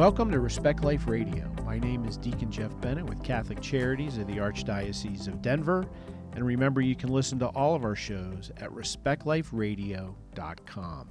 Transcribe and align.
Welcome 0.00 0.30
to 0.30 0.40
Respect 0.40 0.82
Life 0.82 1.06
Radio. 1.06 1.52
My 1.66 1.78
name 1.78 2.06
is 2.06 2.16
Deacon 2.16 2.50
Jeff 2.50 2.72
Bennett 2.80 3.04
with 3.04 3.22
Catholic 3.22 3.60
Charities 3.60 4.16
of 4.16 4.26
the 4.26 4.38
Archdiocese 4.38 5.28
of 5.28 5.42
Denver. 5.42 5.86
And 6.32 6.42
remember, 6.42 6.80
you 6.80 6.96
can 6.96 7.10
listen 7.10 7.38
to 7.40 7.48
all 7.48 7.74
of 7.74 7.84
our 7.84 7.94
shows 7.94 8.50
at 8.56 8.70
respectliferadio.com. 8.70 11.08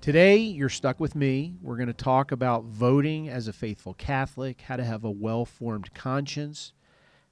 Today, 0.00 0.36
you're 0.38 0.70
stuck 0.70 0.98
with 0.98 1.14
me. 1.14 1.56
We're 1.60 1.76
going 1.76 1.88
to 1.88 1.92
talk 1.92 2.32
about 2.32 2.64
voting 2.64 3.28
as 3.28 3.46
a 3.46 3.52
faithful 3.52 3.92
Catholic, 3.92 4.62
how 4.62 4.76
to 4.76 4.84
have 4.84 5.04
a 5.04 5.10
well 5.10 5.44
formed 5.44 5.92
conscience, 5.92 6.72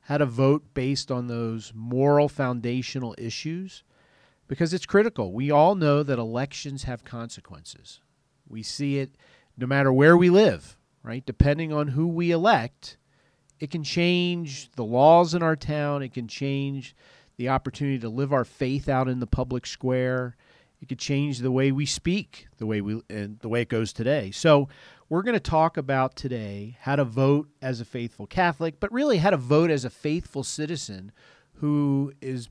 how 0.01 0.19
to 0.19 0.27
vote 0.27 0.75
based 0.75 1.11
on 1.11 1.27
those 1.27 1.73
moral 1.75 2.29
foundational 2.29 3.15
issues, 3.17 3.83
because 4.47 4.75
it's 4.75 4.85
critical. 4.85 5.33
We 5.33 5.51
all 5.51 5.75
know 5.75 6.03
that 6.03 6.19
elections 6.19 6.83
have 6.83 7.03
consequences. 7.03 8.03
We 8.47 8.63
see 8.63 8.99
it 8.99 9.17
no 9.57 9.67
matter 9.67 9.93
where 9.93 10.17
we 10.17 10.31
live, 10.31 10.79
right? 11.03 11.25
Depending 11.25 11.73
on 11.73 11.89
who 11.89 12.07
we 12.07 12.31
elect, 12.31 12.97
it 13.59 13.71
can 13.71 13.85
change 13.85 14.71
the 14.73 14.85
laws 14.85 15.35
in 15.35 15.43
our 15.43 15.57
town, 15.57 16.03
it 16.03 16.13
can 16.13 16.29
change 16.29 16.95
the 17.37 17.49
opportunity 17.49 17.99
to 17.99 18.09
live 18.09 18.33
our 18.33 18.45
faith 18.45 18.89
out 18.89 19.09
in 19.09 19.21
the 19.21 19.27
public 19.27 19.67
square. 19.67 20.37
It 20.81 20.89
could 20.89 20.99
change 20.99 21.39
the 21.39 21.51
way 21.51 21.73
we 21.73 21.87
speak, 21.87 22.49
the 22.59 22.67
way 22.67 22.81
we 22.81 23.01
and 23.09 23.39
the 23.41 23.49
way 23.49 23.63
it 23.63 23.69
goes 23.69 23.93
today. 23.93 24.31
So, 24.31 24.69
we're 25.09 25.23
going 25.23 25.35
to 25.35 25.41
talk 25.41 25.77
about 25.77 26.17
today 26.17 26.77
how 26.81 26.97
to 26.97 27.05
vote 27.05 27.49
as 27.63 27.81
a 27.81 27.85
faithful 27.85 28.27
Catholic, 28.27 28.81
but 28.81 28.93
really 28.93 29.19
how 29.19 29.31
to 29.31 29.37
vote 29.37 29.71
as 29.71 29.85
a 29.85 29.91
faithful 29.91 30.43
citizen 30.43 31.13
who 31.55 32.13
is 32.21 32.49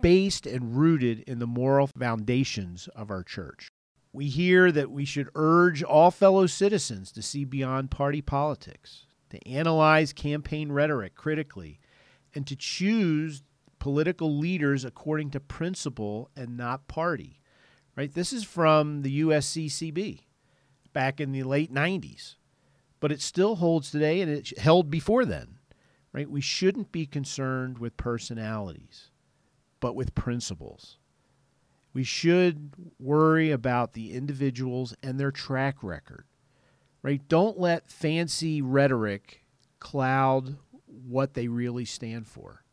based 0.00 0.46
and 0.46 0.76
rooted 0.76 1.20
in 1.20 1.40
the 1.40 1.46
moral 1.46 1.86
foundations 1.86 2.88
of 2.96 3.10
our 3.10 3.22
church. 3.22 3.68
We 4.12 4.28
hear 4.28 4.72
that 4.72 4.90
we 4.90 5.04
should 5.04 5.28
urge 5.34 5.82
all 5.82 6.10
fellow 6.10 6.46
citizens 6.46 7.12
to 7.12 7.22
see 7.22 7.44
beyond 7.44 7.90
party 7.90 8.20
politics, 8.20 9.06
to 9.30 9.48
analyze 9.48 10.12
campaign 10.12 10.72
rhetoric 10.72 11.14
critically, 11.14 11.78
and 12.34 12.46
to 12.46 12.56
choose 12.56 13.42
political 13.78 14.36
leaders 14.36 14.84
according 14.84 15.30
to 15.30 15.40
principle 15.40 16.30
and 16.36 16.56
not 16.56 16.88
party. 16.88 17.40
Right? 17.96 18.12
This 18.12 18.32
is 18.32 18.44
from 18.44 19.02
the 19.02 19.20
USCCB 19.22 20.20
back 20.92 21.20
in 21.20 21.32
the 21.32 21.42
late 21.42 21.72
90s. 21.72 22.36
But 23.00 23.12
it 23.12 23.20
still 23.20 23.56
holds 23.56 23.90
today 23.90 24.20
and 24.20 24.30
it 24.30 24.58
held 24.58 24.90
before 24.90 25.24
then. 25.24 25.58
Right? 26.12 26.30
We 26.30 26.40
shouldn't 26.40 26.92
be 26.92 27.06
concerned 27.06 27.78
with 27.78 27.96
personalities, 27.96 29.10
but 29.80 29.94
with 29.94 30.14
principles. 30.14 30.98
We 31.92 32.04
should 32.04 32.70
worry 32.98 33.50
about 33.50 33.92
the 33.94 34.12
individuals 34.12 34.94
and 35.02 35.18
their 35.18 35.32
track 35.32 35.82
record. 35.82 36.24
Right? 37.02 37.26
Don't 37.28 37.58
let 37.58 37.90
fancy 37.90 38.60
rhetoric 38.60 39.44
cloud 39.78 40.56
what 40.86 41.34
they 41.34 41.48
really 41.48 41.84
stand 41.84 42.26
for. 42.26 42.64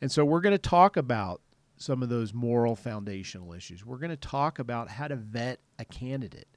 And 0.00 0.12
so 0.12 0.24
we're 0.24 0.42
going 0.42 0.54
to 0.54 0.58
talk 0.58 0.96
about 0.96 1.40
some 1.76 2.02
of 2.02 2.08
those 2.08 2.34
moral 2.34 2.76
foundational 2.76 3.52
issues. 3.52 3.84
We're 3.84 3.98
going 3.98 4.10
to 4.10 4.16
talk 4.16 4.58
about 4.58 4.88
how 4.90 5.08
to 5.08 5.16
vet 5.16 5.60
a 5.78 5.84
candidate. 5.84 6.48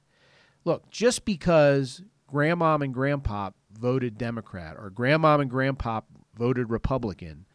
Look, 0.64 0.90
just 0.90 1.24
because 1.24 2.02
grandmom 2.30 2.84
and 2.84 2.94
grandpop 2.94 3.54
voted 3.72 4.18
Democrat 4.18 4.76
or 4.78 4.90
grandmom 4.90 5.40
and 5.40 5.50
grandpop 5.50 6.04
voted 6.36 6.70
Republican 6.70 7.46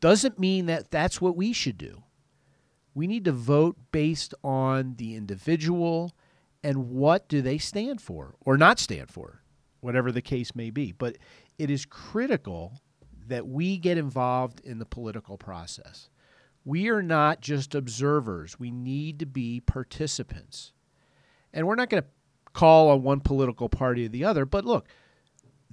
doesn't 0.00 0.38
mean 0.38 0.66
that 0.66 0.90
that's 0.90 1.20
what 1.20 1.36
we 1.36 1.52
should 1.52 1.78
do. 1.78 2.02
We 2.94 3.06
need 3.06 3.24
to 3.24 3.32
vote 3.32 3.76
based 3.90 4.34
on 4.44 4.96
the 4.96 5.14
individual 5.16 6.14
and 6.62 6.90
what 6.90 7.28
do 7.28 7.42
they 7.42 7.58
stand 7.58 8.00
for 8.00 8.34
or 8.40 8.56
not 8.56 8.78
stand 8.78 9.10
for, 9.10 9.42
whatever 9.80 10.12
the 10.12 10.22
case 10.22 10.54
may 10.54 10.70
be. 10.70 10.92
But 10.92 11.18
it 11.58 11.70
is 11.70 11.84
critical 11.84 12.80
that 13.26 13.46
we 13.46 13.78
get 13.78 13.98
involved 13.98 14.60
in 14.60 14.78
the 14.78 14.86
political 14.86 15.38
process. 15.38 16.08
We 16.64 16.88
are 16.88 17.02
not 17.02 17.40
just 17.40 17.74
observers, 17.74 18.58
we 18.58 18.70
need 18.70 19.18
to 19.20 19.26
be 19.26 19.60
participants. 19.60 20.72
And 21.52 21.66
we're 21.66 21.74
not 21.74 21.90
going 21.90 22.02
to 22.02 22.08
call 22.52 22.90
on 22.90 23.02
one 23.02 23.20
political 23.20 23.68
party 23.68 24.06
or 24.06 24.08
the 24.08 24.24
other, 24.24 24.44
but 24.44 24.64
look, 24.64 24.86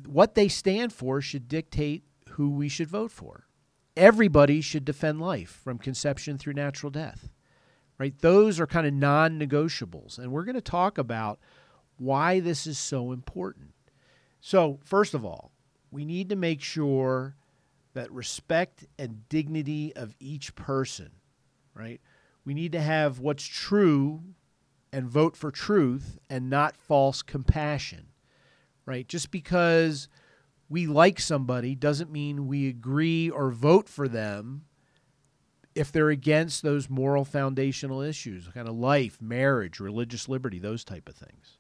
what 0.06 0.36
they 0.36 0.48
stand 0.48 0.94
for 0.94 1.22
should 1.22 1.48
dictate 1.48 2.04
who 2.32 2.50
we 2.50 2.70
should 2.70 2.88
vote 2.88 3.12
for. 3.12 3.46
Everybody 4.00 4.62
should 4.62 4.86
defend 4.86 5.20
life 5.20 5.60
from 5.62 5.78
conception 5.78 6.38
through 6.38 6.54
natural 6.54 6.90
death. 6.90 7.30
Right? 7.98 8.18
Those 8.18 8.62
are 8.62 8.66
kind 8.66 8.88
of 8.88 8.94
non-negotiables, 8.94 10.18
and 10.18 10.32
we're 10.32 10.46
going 10.46 10.56
to 10.56 10.62
talk 10.62 10.98
about 10.98 11.38
why 11.98 12.40
this 12.40 12.66
is 12.66 12.80
so 12.80 13.12
important. 13.12 13.74
So, 14.40 14.80
first 14.86 15.14
of 15.14 15.26
all, 15.26 15.52
we 15.92 16.06
need 16.06 16.30
to 16.30 16.38
make 16.38 16.62
sure 16.62 17.36
that 17.94 18.10
respect 18.10 18.86
and 18.98 19.28
dignity 19.28 19.94
of 19.98 20.16
each 20.18 20.56
person, 20.56 21.12
right? 21.74 22.00
We 22.46 22.54
need 22.54 22.72
to 22.72 22.82
have 22.82 23.20
what's 23.20 23.46
true 23.46 24.22
and 24.94 25.10
vote 25.10 25.36
for 25.36 25.52
truth 25.52 26.18
and 26.30 26.50
not 26.50 26.78
false 26.78 27.22
compassion, 27.22 28.08
right? 28.86 29.08
Just 29.10 29.30
because 29.30 30.08
we 30.70 30.86
like 30.86 31.20
somebody 31.20 31.76
doesn't 31.76 32.12
mean 32.12 32.48
we 32.48 32.68
agree 32.68 33.30
or 33.30 33.52
vote 33.52 33.90
for 33.90 34.08
them 34.08 34.66
if 35.76 35.92
they're 35.92 36.10
against 36.10 36.62
those 36.62 36.90
moral 36.90 37.26
foundational 37.26 38.02
issues, 38.02 38.48
kind 38.48 38.68
of 38.68 38.76
life, 38.76 39.22
marriage, 39.22 39.80
religious 39.80 40.30
liberty, 40.30 40.60
those 40.60 40.84
type 40.84 41.10
of 41.10 41.16
things. 41.16 41.58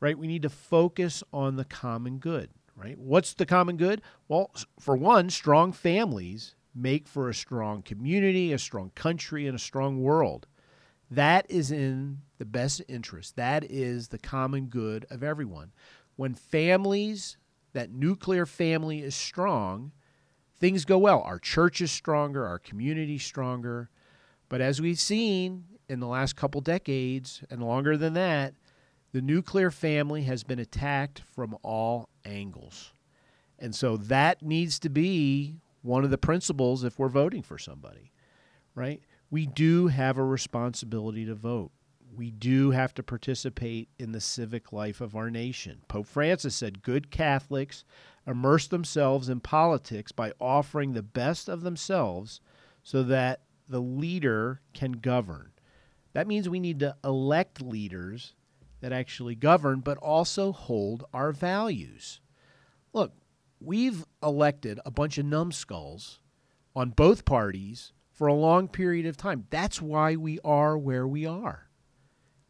Right? 0.00 0.18
We 0.18 0.26
need 0.26 0.42
to 0.42 0.50
focus 0.50 1.22
on 1.32 1.56
the 1.56 1.64
common 1.64 2.18
good 2.18 2.50
right? 2.76 2.98
What's 2.98 3.34
the 3.34 3.46
common 3.46 3.76
good? 3.76 4.02
Well, 4.28 4.50
for 4.78 4.96
one, 4.96 5.30
strong 5.30 5.72
families 5.72 6.54
make 6.74 7.06
for 7.06 7.28
a 7.28 7.34
strong 7.34 7.82
community, 7.82 8.52
a 8.52 8.58
strong 8.58 8.90
country, 8.94 9.46
and 9.46 9.54
a 9.54 9.60
strong 9.60 10.02
world. 10.02 10.46
That 11.10 11.46
is 11.48 11.70
in 11.70 12.18
the 12.38 12.44
best 12.44 12.82
interest. 12.88 13.36
That 13.36 13.64
is 13.64 14.08
the 14.08 14.18
common 14.18 14.66
good 14.66 15.06
of 15.10 15.22
everyone. 15.22 15.72
When 16.16 16.34
families, 16.34 17.36
that 17.74 17.90
nuclear 17.90 18.46
family 18.46 19.02
is 19.02 19.14
strong, 19.14 19.92
things 20.58 20.86
go 20.86 20.96
well. 20.96 21.20
Our 21.20 21.38
church 21.38 21.80
is 21.80 21.92
stronger, 21.92 22.46
our 22.46 22.58
community 22.58 23.18
stronger. 23.18 23.90
But 24.48 24.60
as 24.60 24.80
we've 24.80 24.98
seen 24.98 25.64
in 25.88 26.00
the 26.00 26.06
last 26.06 26.36
couple 26.36 26.60
decades 26.62 27.42
and 27.50 27.62
longer 27.62 27.96
than 27.96 28.14
that, 28.14 28.54
the 29.12 29.20
nuclear 29.20 29.70
family 29.70 30.22
has 30.22 30.42
been 30.42 30.58
attacked 30.58 31.22
from 31.34 31.56
all 31.62 32.08
angles. 32.24 32.92
And 33.58 33.74
so 33.74 33.96
that 33.96 34.42
needs 34.42 34.78
to 34.80 34.88
be 34.88 35.56
one 35.82 36.04
of 36.04 36.10
the 36.10 36.18
principles 36.18 36.82
if 36.82 36.98
we're 36.98 37.08
voting 37.08 37.42
for 37.42 37.58
somebody, 37.58 38.10
right? 38.74 39.00
We 39.30 39.46
do 39.46 39.88
have 39.88 40.18
a 40.18 40.24
responsibility 40.24 41.26
to 41.26 41.34
vote. 41.34 41.70
We 42.16 42.30
do 42.30 42.70
have 42.70 42.94
to 42.94 43.02
participate 43.02 43.88
in 43.98 44.12
the 44.12 44.20
civic 44.20 44.72
life 44.72 45.00
of 45.00 45.16
our 45.16 45.30
nation. 45.30 45.82
Pope 45.88 46.06
Francis 46.06 46.54
said 46.54 46.82
good 46.82 47.10
Catholics 47.10 47.84
immerse 48.26 48.68
themselves 48.68 49.28
in 49.28 49.40
politics 49.40 50.12
by 50.12 50.32
offering 50.40 50.92
the 50.92 51.02
best 51.02 51.48
of 51.48 51.62
themselves 51.62 52.40
so 52.82 53.02
that 53.02 53.40
the 53.68 53.80
leader 53.80 54.60
can 54.72 54.92
govern. 54.92 55.50
That 56.12 56.28
means 56.28 56.48
we 56.48 56.60
need 56.60 56.78
to 56.80 56.96
elect 57.02 57.60
leaders 57.60 58.34
that 58.80 58.92
actually 58.92 59.34
govern, 59.34 59.80
but 59.80 59.98
also 59.98 60.52
hold 60.52 61.04
our 61.12 61.32
values. 61.32 62.20
Look, 62.92 63.12
we've 63.58 64.04
elected 64.22 64.78
a 64.84 64.90
bunch 64.90 65.18
of 65.18 65.26
numbskulls 65.26 66.20
on 66.76 66.90
both 66.90 67.24
parties 67.24 67.92
for 68.12 68.28
a 68.28 68.34
long 68.34 68.68
period 68.68 69.06
of 69.06 69.16
time. 69.16 69.46
That's 69.50 69.82
why 69.82 70.16
we 70.16 70.38
are 70.44 70.78
where 70.78 71.06
we 71.06 71.26
are. 71.26 71.68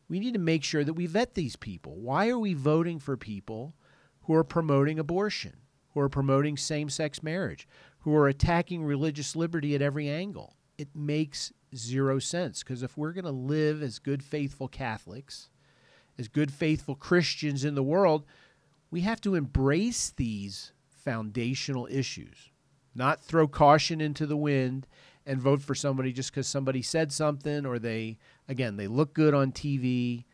We 0.09 0.21
need 0.21 0.35
to 0.35 0.41
make 0.41 0.65
sure 0.65 0.85
that 0.85 0.95
we 0.95 1.07
vet 1.07 1.35
these 1.35 1.57
people. 1.57 1.97
Why 1.97 2.29
are 2.29 2.39
we 2.39 2.55
voting 2.55 2.99
for 2.99 3.17
people 3.17 3.75
who 4.23 4.35
are 4.35 4.45
promoting 4.45 4.99
abortion, 4.99 5.57
who 5.93 6.01
are 6.01 6.09
promoting 6.09 6.57
same 6.57 6.91
sex 6.91 7.23
marriage, 7.23 7.67
who 8.01 8.15
are 8.15 8.29
attacking 8.29 8.85
religious 8.85 9.35
liberty 9.35 9.75
at 9.75 9.83
every 9.83 10.09
angle? 10.09 10.57
It 10.77 10.89
makes 10.95 11.53
zero 11.75 12.19
sense 12.19 12.63
because 12.63 12.83
if 12.83 12.97
we're 12.97 13.13
going 13.13 13.25
to 13.25 13.31
live 13.31 13.83
as 13.83 13.99
good, 13.99 14.23
faithful 14.23 14.69
Catholics, 14.69 15.49
as 16.19 16.29
good, 16.29 16.53
faithful 16.53 16.95
Christians 16.95 17.65
in 17.65 17.75
the 17.75 17.83
world, 17.83 18.25
we 18.91 19.01
have 19.01 19.21
to 19.23 19.35
embrace 19.35 20.13
these 20.17 20.73
foundational 20.89 21.89
issues, 21.91 22.51
not 22.95 23.21
throw 23.21 23.49
caution 23.49 24.01
into 24.01 24.27
the 24.27 24.37
wind 24.37 24.87
and 25.27 25.41
vote 25.41 25.63
for 25.63 25.75
somebody 25.75 26.13
just 26.13 26.31
because 26.31 26.47
somebody 26.47 26.83
said 26.83 27.13
something 27.13 27.67
or 27.67 27.79
they, 27.79 28.19
again, 28.49 28.77
they 28.77 28.87
look 28.87 29.15
good 29.15 29.35
on 29.35 29.53
TV. 29.53 30.25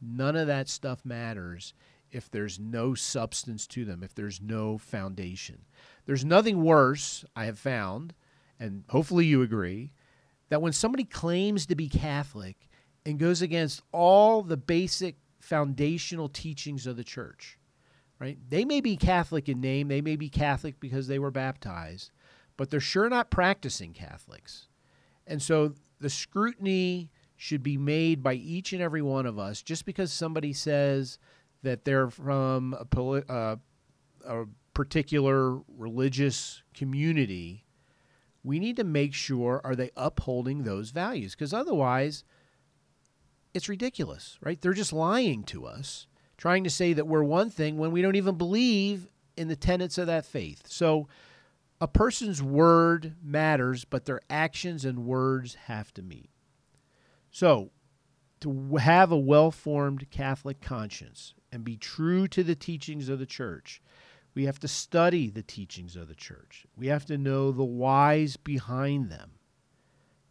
None 0.00 0.36
of 0.36 0.46
that 0.46 0.68
stuff 0.68 1.04
matters 1.04 1.74
if 2.10 2.30
there's 2.30 2.58
no 2.58 2.94
substance 2.94 3.66
to 3.68 3.84
them, 3.84 4.02
if 4.02 4.14
there's 4.14 4.40
no 4.40 4.78
foundation. 4.78 5.58
There's 6.06 6.24
nothing 6.24 6.62
worse, 6.62 7.24
I 7.36 7.44
have 7.44 7.58
found, 7.58 8.14
and 8.58 8.84
hopefully 8.88 9.26
you 9.26 9.42
agree, 9.42 9.92
that 10.48 10.62
when 10.62 10.72
somebody 10.72 11.04
claims 11.04 11.66
to 11.66 11.76
be 11.76 11.88
Catholic 11.88 12.68
and 13.06 13.18
goes 13.18 13.42
against 13.42 13.82
all 13.92 14.42
the 14.42 14.56
basic 14.56 15.16
foundational 15.38 16.28
teachings 16.28 16.86
of 16.86 16.96
the 16.96 17.04
church, 17.04 17.58
right? 18.18 18.38
They 18.48 18.64
may 18.64 18.80
be 18.80 18.96
Catholic 18.96 19.48
in 19.48 19.60
name, 19.60 19.88
they 19.88 20.00
may 20.00 20.16
be 20.16 20.28
Catholic 20.28 20.80
because 20.80 21.06
they 21.06 21.18
were 21.18 21.30
baptized, 21.30 22.10
but 22.56 22.70
they're 22.70 22.80
sure 22.80 23.08
not 23.08 23.30
practicing 23.30 23.92
Catholics. 23.92 24.66
And 25.26 25.40
so 25.40 25.74
the 26.00 26.10
scrutiny 26.10 27.10
should 27.40 27.62
be 27.62 27.78
made 27.78 28.22
by 28.22 28.34
each 28.34 28.74
and 28.74 28.82
every 28.82 29.00
one 29.00 29.24
of 29.24 29.38
us. 29.38 29.62
Just 29.62 29.86
because 29.86 30.12
somebody 30.12 30.52
says 30.52 31.18
that 31.62 31.86
they're 31.86 32.10
from 32.10 32.76
a, 32.78 32.84
poli- 32.84 33.22
uh, 33.30 33.56
a 34.26 34.44
particular 34.74 35.58
religious 35.66 36.62
community 36.74 37.64
we 38.42 38.58
need 38.58 38.76
to 38.76 38.84
make 38.84 39.12
sure 39.12 39.60
are 39.64 39.76
they 39.76 39.90
upholding 39.98 40.62
those 40.62 40.90
values? 40.90 41.34
Because 41.34 41.52
otherwise 41.52 42.24
it's 43.54 43.68
ridiculous 43.70 44.38
right? 44.42 44.60
They're 44.60 44.74
just 44.74 44.92
lying 44.92 45.44
to 45.44 45.64
us 45.64 46.06
trying 46.36 46.64
to 46.64 46.70
say 46.70 46.92
that 46.92 47.06
we're 47.06 47.22
one 47.22 47.48
thing 47.48 47.78
when 47.78 47.90
we 47.90 48.02
don't 48.02 48.16
even 48.16 48.36
believe 48.36 49.08
in 49.36 49.48
the 49.48 49.56
tenets 49.56 49.96
of 49.96 50.06
that 50.08 50.26
faith. 50.26 50.62
So 50.66 51.08
a 51.80 51.88
person's 51.88 52.42
word 52.42 53.14
matters 53.22 53.86
but 53.86 54.04
their 54.04 54.20
actions 54.28 54.84
and 54.84 55.06
words 55.06 55.54
have 55.66 55.92
to 55.94 56.02
meet 56.02 56.28
so 57.30 57.70
to 58.40 58.76
have 58.76 59.12
a 59.12 59.18
well-formed 59.18 60.10
catholic 60.10 60.60
conscience 60.60 61.34
and 61.52 61.64
be 61.64 61.76
true 61.76 62.26
to 62.28 62.42
the 62.42 62.54
teachings 62.54 63.08
of 63.08 63.18
the 63.18 63.26
church 63.26 63.82
we 64.34 64.44
have 64.44 64.58
to 64.60 64.68
study 64.68 65.28
the 65.28 65.42
teachings 65.42 65.96
of 65.96 66.08
the 66.08 66.14
church. 66.14 66.66
We 66.76 66.86
have 66.86 67.04
to 67.06 67.18
know 67.18 67.50
the 67.50 67.64
whys 67.64 68.36
behind 68.36 69.10
them. 69.10 69.32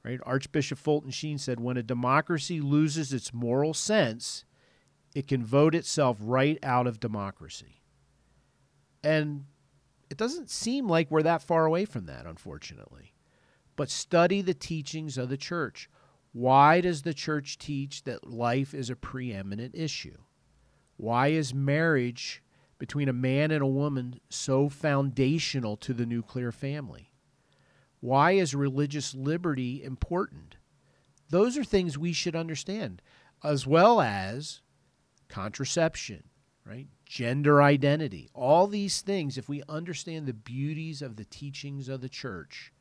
Right? 0.04 0.19
Archbishop 0.24 0.80
Fulton 0.80 1.12
Sheen 1.12 1.38
said 1.38 1.60
when 1.60 1.78
a 1.78 1.84
democracy 1.84 2.62
loses 2.62 3.12
its 3.12 3.34
moral 3.34 3.74
sense, 3.74 4.45
it 5.13 5.28
can 5.28 5.44
vote 5.44 5.75
itself 5.75 6.18
right 6.22 6.57
out 6.63 6.88
of 6.88 7.02
democracy. 7.02 7.81
And 9.04 9.45
it 10.10 10.18
doesn't 10.18 10.50
seem 10.50 10.88
like 10.88 11.12
we're 11.12 11.24
that 11.24 11.42
far 11.42 11.66
away 11.66 11.84
from 11.86 12.06
that, 12.06 12.25
unfortunately. 12.25 13.13
But 13.75 13.90
study 13.90 14.42
the 14.42 14.54
teachings 14.54 15.18
of 15.18 15.30
the 15.30 15.38
church. 15.38 15.90
Why 16.31 16.81
does 16.81 17.02
the 17.02 17.14
church 17.14 17.58
teach 17.58 18.04
that 18.04 18.30
life 18.30 18.74
is 18.74 18.90
a 18.90 18.96
preeminent 18.96 19.76
issue? 19.76 20.18
Why 20.98 21.30
is 21.30 21.54
marriage 21.54 22.44
between 22.78 23.10
a 23.10 23.14
man 23.14 23.52
and 23.52 23.62
a 23.62 23.68
woman 23.68 24.20
so 24.30 24.70
foundational 24.70 25.76
to 25.78 25.94
the 25.94 26.06
nuclear 26.06 26.52
family? 26.52 27.12
Why 28.00 28.31
is 28.31 28.56
religious 28.56 29.14
liberty 29.14 29.84
important? 29.84 30.58
Those 31.30 31.58
are 31.58 31.64
things 31.64 31.98
we 31.98 32.14
should 32.14 32.36
understand, 32.36 33.02
as 33.44 33.68
well 33.68 34.02
as 34.02 34.62
contraception, 35.28 36.24
right? 36.66 36.88
Gender 37.06 37.62
identity. 37.62 38.30
All 38.34 38.68
these 38.68 39.02
things, 39.02 39.38
if 39.38 39.50
we 39.50 39.64
understand 39.68 40.26
the 40.26 40.34
beauties 40.34 41.02
of 41.02 41.18
the 41.18 41.26
teachings 41.26 41.90
of 41.90 42.02
the 42.02 42.10
church, 42.10 42.72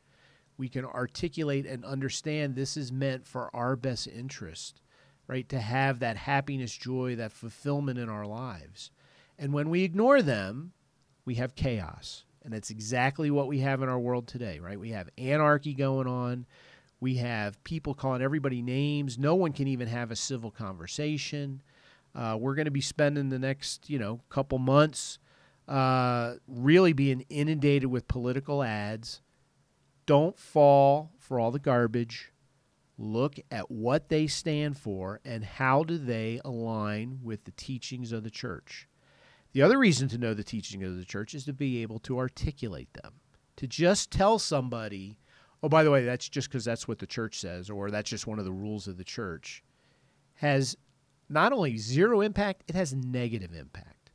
we 0.59 0.69
can 0.69 0.85
articulate 0.85 1.65
and 1.65 1.85
understand 1.85 2.55
this 2.55 2.77
is 2.77 2.93
meant 2.93 3.27
for 3.27 3.49
our 3.55 3.77
best 3.77 4.09
interest, 4.09 4.83
right? 5.29 5.49
To 5.49 5.61
have 5.61 6.01
that 6.01 6.17
happiness, 6.17 6.77
joy, 6.77 7.17
that 7.17 7.33
fulfillment 7.33 7.99
in 7.99 8.09
our 8.09 8.27
lives. 8.27 8.91
And 9.39 9.53
when 9.53 9.71
we 9.71 9.85
ignore 9.85 10.21
them, 10.21 10.73
we 11.25 11.37
have 11.37 11.55
chaos. 11.55 12.25
And 12.43 12.53
that's 12.53 12.71
exactly 12.71 13.31
what 13.31 13.47
we 13.47 13.61
have 13.61 13.83
in 13.83 13.89
our 13.89 13.99
world 13.99 14.27
today, 14.27 14.59
right? 14.59 14.79
We 14.79 14.91
have 14.91 15.09
anarchy 15.17 15.75
going 15.75 16.09
on. 16.09 16.47
We 17.01 17.17
have 17.17 17.63
people 17.63 17.95
calling 17.95 18.23
everybody 18.23 18.61
names. 18.61 19.19
No 19.19 19.37
one 19.37 19.53
can 19.53 19.69
even 19.69 19.87
have 19.87 20.11
a 20.11 20.17
civil 20.17 20.51
conversation. 20.51 21.63
Uh, 22.15 22.37
we're 22.41 22.55
going 22.57 22.65
to 22.65 22.73
be 22.73 22.81
spending 22.81 23.29
the 23.29 23.39
next, 23.39 23.89
you 23.89 23.99
know, 23.99 24.21
couple 24.29 24.59
months 24.59 25.19
uh, 25.69 26.35
really 26.49 26.93
being 26.93 27.25
inundated 27.29 27.91
with 27.91 28.09
political 28.09 28.63
ads. 28.63 29.21
Don't 30.09 30.39
fall 30.39 31.13
for 31.19 31.39
all 31.39 31.51
the 31.51 31.59
garbage. 31.59 32.33
Look 32.97 33.39
at 33.51 33.71
what 33.71 34.09
they 34.09 34.27
stand 34.27 34.79
for 34.79 35.21
and 35.23 35.45
how 35.45 35.85
do 35.85 35.99
they 35.99 36.41
align 36.47 37.19
with 37.23 37.45
the 37.45 37.51
teachings 37.51 38.11
of 38.11 38.25
the 38.25 38.31
church. 38.31 38.89
The 39.53 39.61
other 39.61 39.79
reason 39.79 40.09
to 40.09 40.17
know 40.17 40.33
the 40.33 40.43
teaching 40.43 40.83
of 40.83 40.97
the 40.97 41.05
church 41.05 41.35
is 41.35 41.45
to 41.45 41.53
be 41.53 41.83
able 41.83 41.99
to 41.99 42.17
articulate 42.17 42.89
them. 42.95 43.17
To 43.57 43.67
just 43.67 44.11
tell 44.11 44.39
somebody, 44.39 45.19
oh, 45.63 45.69
by 45.69 45.85
the 45.85 45.91
way, 45.91 46.07
that's 46.07 46.31
just 46.31 46.49
because 46.49 46.65
that's 46.65 46.89
what 46.89 47.01
the 47.01 47.07
church 47.07 47.39
says, 47.39 47.69
or 47.69 47.91
that's 47.91 48.09
just 48.09 48.27
one 48.27 48.39
of 48.39 48.47
the 48.47 48.51
rules 48.51 48.89
of 48.89 48.97
the 48.97 49.05
church, 49.05 49.63
has 50.37 50.75
not 51.29 51.53
only 51.53 51.77
zero 51.77 52.23
impact, 52.23 52.65
it 52.67 52.75
has 52.75 52.95
negative 52.95 53.53
impact. 53.53 54.11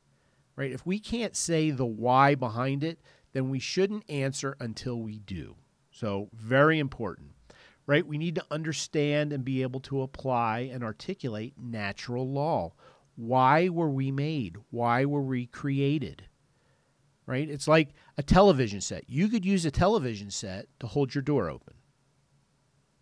Right? 0.55 0.71
If 0.71 0.87
we 0.87 0.97
can't 0.97 1.35
say 1.35 1.69
the 1.69 1.85
why 1.85 2.33
behind 2.33 2.83
it, 2.83 2.99
then 3.33 3.51
we 3.51 3.59
shouldn't 3.59 4.09
answer 4.09 4.57
until 4.59 4.99
we 4.99 5.19
do. 5.19 5.55
So, 6.03 6.27
very 6.33 6.79
important. 6.79 7.29
Right? 7.87 8.05
We 8.05 8.17
need 8.17 8.35
to 8.35 8.45
understand 8.51 9.31
and 9.31 9.45
be 9.45 9.61
able 9.61 9.79
to 9.81 10.01
apply 10.01 10.69
and 10.73 10.83
articulate 10.83 11.53
natural 11.57 12.29
law. 12.29 12.73
Why 13.15 13.69
were 13.69 13.89
we 13.89 14.11
made? 14.11 14.57
Why 14.69 15.05
were 15.05 15.21
we 15.21 15.45
created? 15.45 16.23
Right? 17.25 17.49
It's 17.49 17.69
like 17.69 17.93
a 18.17 18.23
television 18.23 18.81
set. 18.81 19.09
You 19.09 19.29
could 19.29 19.45
use 19.45 19.65
a 19.65 19.71
television 19.71 20.29
set 20.29 20.67
to 20.81 20.87
hold 20.87 21.15
your 21.15 21.21
door 21.21 21.49
open. 21.49 21.75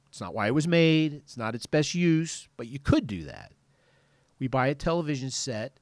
It's 0.10 0.22
not 0.22 0.36
why 0.36 0.46
it 0.46 0.54
was 0.54 0.68
made, 0.68 1.14
it's 1.14 1.38
not 1.38 1.56
its 1.56 1.66
best 1.66 1.96
use, 1.96 2.50
but 2.56 2.68
you 2.68 2.78
could 2.78 3.08
do 3.08 3.24
that. 3.24 3.54
We 4.38 4.48
buy 4.48 4.68
a 4.68 4.76
television 4.76 5.32
set 5.32 5.80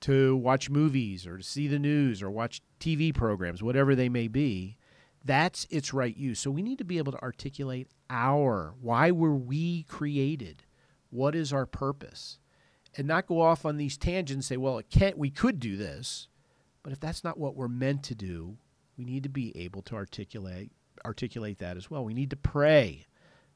to 0.00 0.34
watch 0.34 0.68
movies 0.68 1.28
or 1.28 1.38
to 1.38 1.44
see 1.44 1.68
the 1.68 1.78
news 1.78 2.24
or 2.24 2.30
watch 2.30 2.60
TV 2.80 3.14
programs, 3.14 3.62
whatever 3.62 3.94
they 3.94 4.08
may 4.08 4.26
be. 4.26 4.78
That's 5.26 5.66
its 5.70 5.92
right 5.92 6.16
use. 6.16 6.40
So 6.40 6.50
we 6.50 6.62
need 6.62 6.78
to 6.78 6.84
be 6.84 6.98
able 6.98 7.12
to 7.12 7.22
articulate 7.22 7.88
our 8.08 8.74
why 8.80 9.10
were 9.10 9.34
we 9.34 9.82
created? 9.82 10.62
What 11.10 11.34
is 11.34 11.52
our 11.52 11.66
purpose? 11.66 12.38
and 12.96 13.06
not 13.06 13.26
go 13.26 13.40
off 13.40 13.64
on 13.64 13.76
these 13.76 13.96
tangents 13.96 14.32
and 14.32 14.44
say, 14.44 14.56
well, 14.56 14.78
it 14.78 14.90
can't, 14.90 15.18
we 15.18 15.30
could 15.30 15.60
do 15.60 15.76
this. 15.76 16.28
But 16.82 16.92
if 16.92 17.00
that's 17.00 17.24
not 17.24 17.38
what 17.38 17.54
we're 17.54 17.68
meant 17.68 18.02
to 18.04 18.14
do, 18.14 18.56
we 18.96 19.04
need 19.04 19.22
to 19.24 19.28
be 19.28 19.56
able 19.56 19.82
to 19.82 19.94
articulate 19.94 20.70
articulate 21.04 21.58
that 21.58 21.76
as 21.76 21.90
well. 21.90 22.04
We 22.04 22.14
need 22.14 22.30
to 22.30 22.36
pray, 22.36 23.06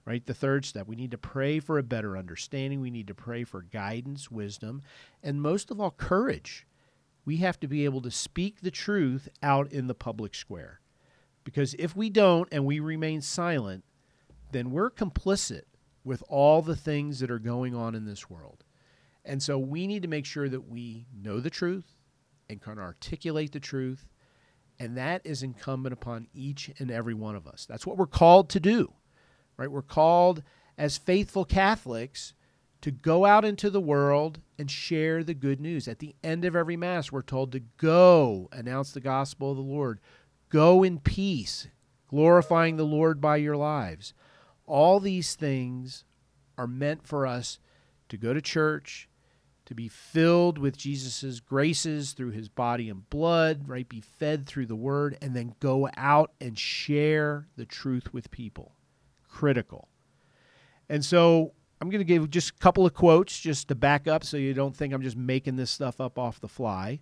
right? 0.04 0.24
The 0.24 0.34
third 0.34 0.66
step, 0.66 0.86
we 0.86 0.94
need 0.94 1.10
to 1.12 1.18
pray 1.18 1.58
for 1.58 1.78
a 1.78 1.82
better 1.82 2.16
understanding. 2.16 2.80
We 2.80 2.90
need 2.90 3.06
to 3.06 3.14
pray 3.14 3.44
for 3.44 3.62
guidance, 3.62 4.30
wisdom, 4.30 4.82
and 5.22 5.40
most 5.40 5.70
of 5.70 5.80
all, 5.80 5.90
courage. 5.90 6.66
We 7.24 7.38
have 7.38 7.58
to 7.60 7.66
be 7.66 7.86
able 7.86 8.02
to 8.02 8.10
speak 8.10 8.60
the 8.60 8.70
truth 8.70 9.28
out 9.42 9.72
in 9.72 9.86
the 9.86 9.94
public 9.94 10.34
square. 10.34 10.80
Because 11.44 11.74
if 11.78 11.96
we 11.96 12.10
don't 12.10 12.48
and 12.52 12.64
we 12.64 12.80
remain 12.80 13.20
silent, 13.20 13.84
then 14.52 14.70
we're 14.70 14.90
complicit 14.90 15.62
with 16.04 16.22
all 16.28 16.62
the 16.62 16.76
things 16.76 17.20
that 17.20 17.30
are 17.30 17.38
going 17.38 17.74
on 17.74 17.94
in 17.94 18.04
this 18.04 18.28
world. 18.28 18.64
And 19.24 19.42
so 19.42 19.58
we 19.58 19.86
need 19.86 20.02
to 20.02 20.08
make 20.08 20.26
sure 20.26 20.48
that 20.48 20.68
we 20.68 21.06
know 21.14 21.40
the 21.40 21.50
truth 21.50 21.96
and 22.48 22.60
can 22.60 22.78
articulate 22.78 23.52
the 23.52 23.60
truth. 23.60 24.08
And 24.78 24.96
that 24.96 25.20
is 25.24 25.42
incumbent 25.42 25.92
upon 25.92 26.26
each 26.32 26.70
and 26.78 26.90
every 26.90 27.14
one 27.14 27.36
of 27.36 27.46
us. 27.46 27.66
That's 27.66 27.86
what 27.86 27.98
we're 27.98 28.06
called 28.06 28.48
to 28.50 28.60
do, 28.60 28.94
right? 29.56 29.70
We're 29.70 29.82
called 29.82 30.42
as 30.78 30.96
faithful 30.96 31.44
Catholics 31.44 32.32
to 32.80 32.90
go 32.90 33.26
out 33.26 33.44
into 33.44 33.68
the 33.68 33.80
world 33.80 34.40
and 34.58 34.70
share 34.70 35.22
the 35.22 35.34
good 35.34 35.60
news. 35.60 35.86
At 35.86 35.98
the 35.98 36.14
end 36.24 36.46
of 36.46 36.56
every 36.56 36.78
Mass, 36.78 37.12
we're 37.12 37.20
told 37.20 37.52
to 37.52 37.60
go 37.76 38.48
announce 38.52 38.92
the 38.92 39.00
gospel 39.00 39.50
of 39.50 39.58
the 39.58 39.62
Lord, 39.62 40.00
go 40.50 40.82
in 40.82 40.98
peace, 40.98 41.68
glorifying 42.08 42.76
the 42.76 42.84
Lord 42.84 43.20
by 43.20 43.36
your 43.36 43.56
lives. 43.56 44.12
All 44.66 45.00
these 45.00 45.34
things 45.34 46.04
are 46.58 46.66
meant 46.66 47.06
for 47.06 47.26
us 47.26 47.58
to 48.10 48.16
go 48.16 48.34
to 48.34 48.42
church, 48.42 49.08
to 49.64 49.74
be 49.74 49.88
filled 49.88 50.58
with 50.58 50.76
Jesus' 50.76 51.40
graces 51.40 52.12
through 52.12 52.32
his 52.32 52.48
body 52.48 52.90
and 52.90 53.08
blood, 53.08 53.68
right? 53.68 53.88
Be 53.88 54.00
fed 54.00 54.46
through 54.46 54.66
the 54.66 54.76
word, 54.76 55.16
and 55.22 55.34
then 55.34 55.54
go 55.60 55.88
out 55.96 56.32
and 56.40 56.58
share 56.58 57.46
the 57.56 57.64
truth 57.64 58.12
with 58.12 58.30
people. 58.30 58.74
Critical. 59.28 59.88
And 60.88 61.04
so 61.04 61.52
I'm 61.80 61.88
going 61.88 62.00
to 62.00 62.04
give 62.04 62.28
just 62.30 62.50
a 62.50 62.54
couple 62.54 62.84
of 62.84 62.94
quotes 62.94 63.38
just 63.38 63.68
to 63.68 63.74
back 63.74 64.08
up 64.08 64.24
so 64.24 64.36
you 64.36 64.52
don't 64.52 64.76
think 64.76 64.92
I'm 64.92 65.02
just 65.02 65.16
making 65.16 65.56
this 65.56 65.70
stuff 65.70 66.00
up 66.00 66.18
off 66.18 66.40
the 66.40 66.48
fly. 66.48 67.00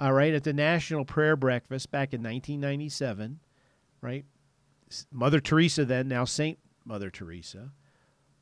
All 0.00 0.14
right, 0.14 0.32
at 0.32 0.44
the 0.44 0.54
National 0.54 1.04
Prayer 1.04 1.36
Breakfast 1.36 1.90
back 1.90 2.14
in 2.14 2.22
1997, 2.22 3.38
right? 4.00 4.24
Mother 5.12 5.40
Teresa, 5.40 5.84
then, 5.84 6.08
now 6.08 6.24
Saint 6.24 6.58
Mother 6.86 7.10
Teresa, 7.10 7.72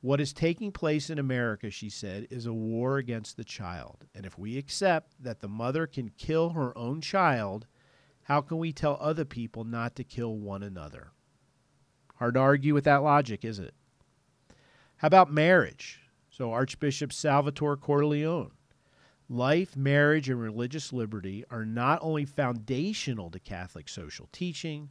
what 0.00 0.20
is 0.20 0.32
taking 0.32 0.70
place 0.70 1.10
in 1.10 1.18
America, 1.18 1.68
she 1.68 1.90
said, 1.90 2.28
is 2.30 2.46
a 2.46 2.52
war 2.52 2.98
against 2.98 3.36
the 3.36 3.42
child. 3.42 4.04
And 4.14 4.24
if 4.24 4.38
we 4.38 4.56
accept 4.56 5.20
that 5.20 5.40
the 5.40 5.48
mother 5.48 5.88
can 5.88 6.10
kill 6.10 6.50
her 6.50 6.78
own 6.78 7.00
child, 7.00 7.66
how 8.22 8.40
can 8.40 8.58
we 8.58 8.72
tell 8.72 8.96
other 9.00 9.24
people 9.24 9.64
not 9.64 9.96
to 9.96 10.04
kill 10.04 10.36
one 10.36 10.62
another? 10.62 11.10
Hard 12.18 12.34
to 12.34 12.40
argue 12.40 12.72
with 12.72 12.84
that 12.84 13.02
logic, 13.02 13.44
isn't 13.44 13.64
it? 13.64 13.74
How 14.98 15.06
about 15.08 15.32
marriage? 15.32 16.02
So, 16.30 16.52
Archbishop 16.52 17.12
Salvatore 17.12 17.76
Cordileone. 17.76 18.52
Life, 19.28 19.76
marriage, 19.76 20.30
and 20.30 20.40
religious 20.40 20.92
liberty 20.92 21.44
are 21.50 21.66
not 21.66 21.98
only 22.00 22.24
foundational 22.24 23.30
to 23.30 23.38
Catholic 23.38 23.88
social 23.88 24.28
teaching, 24.32 24.88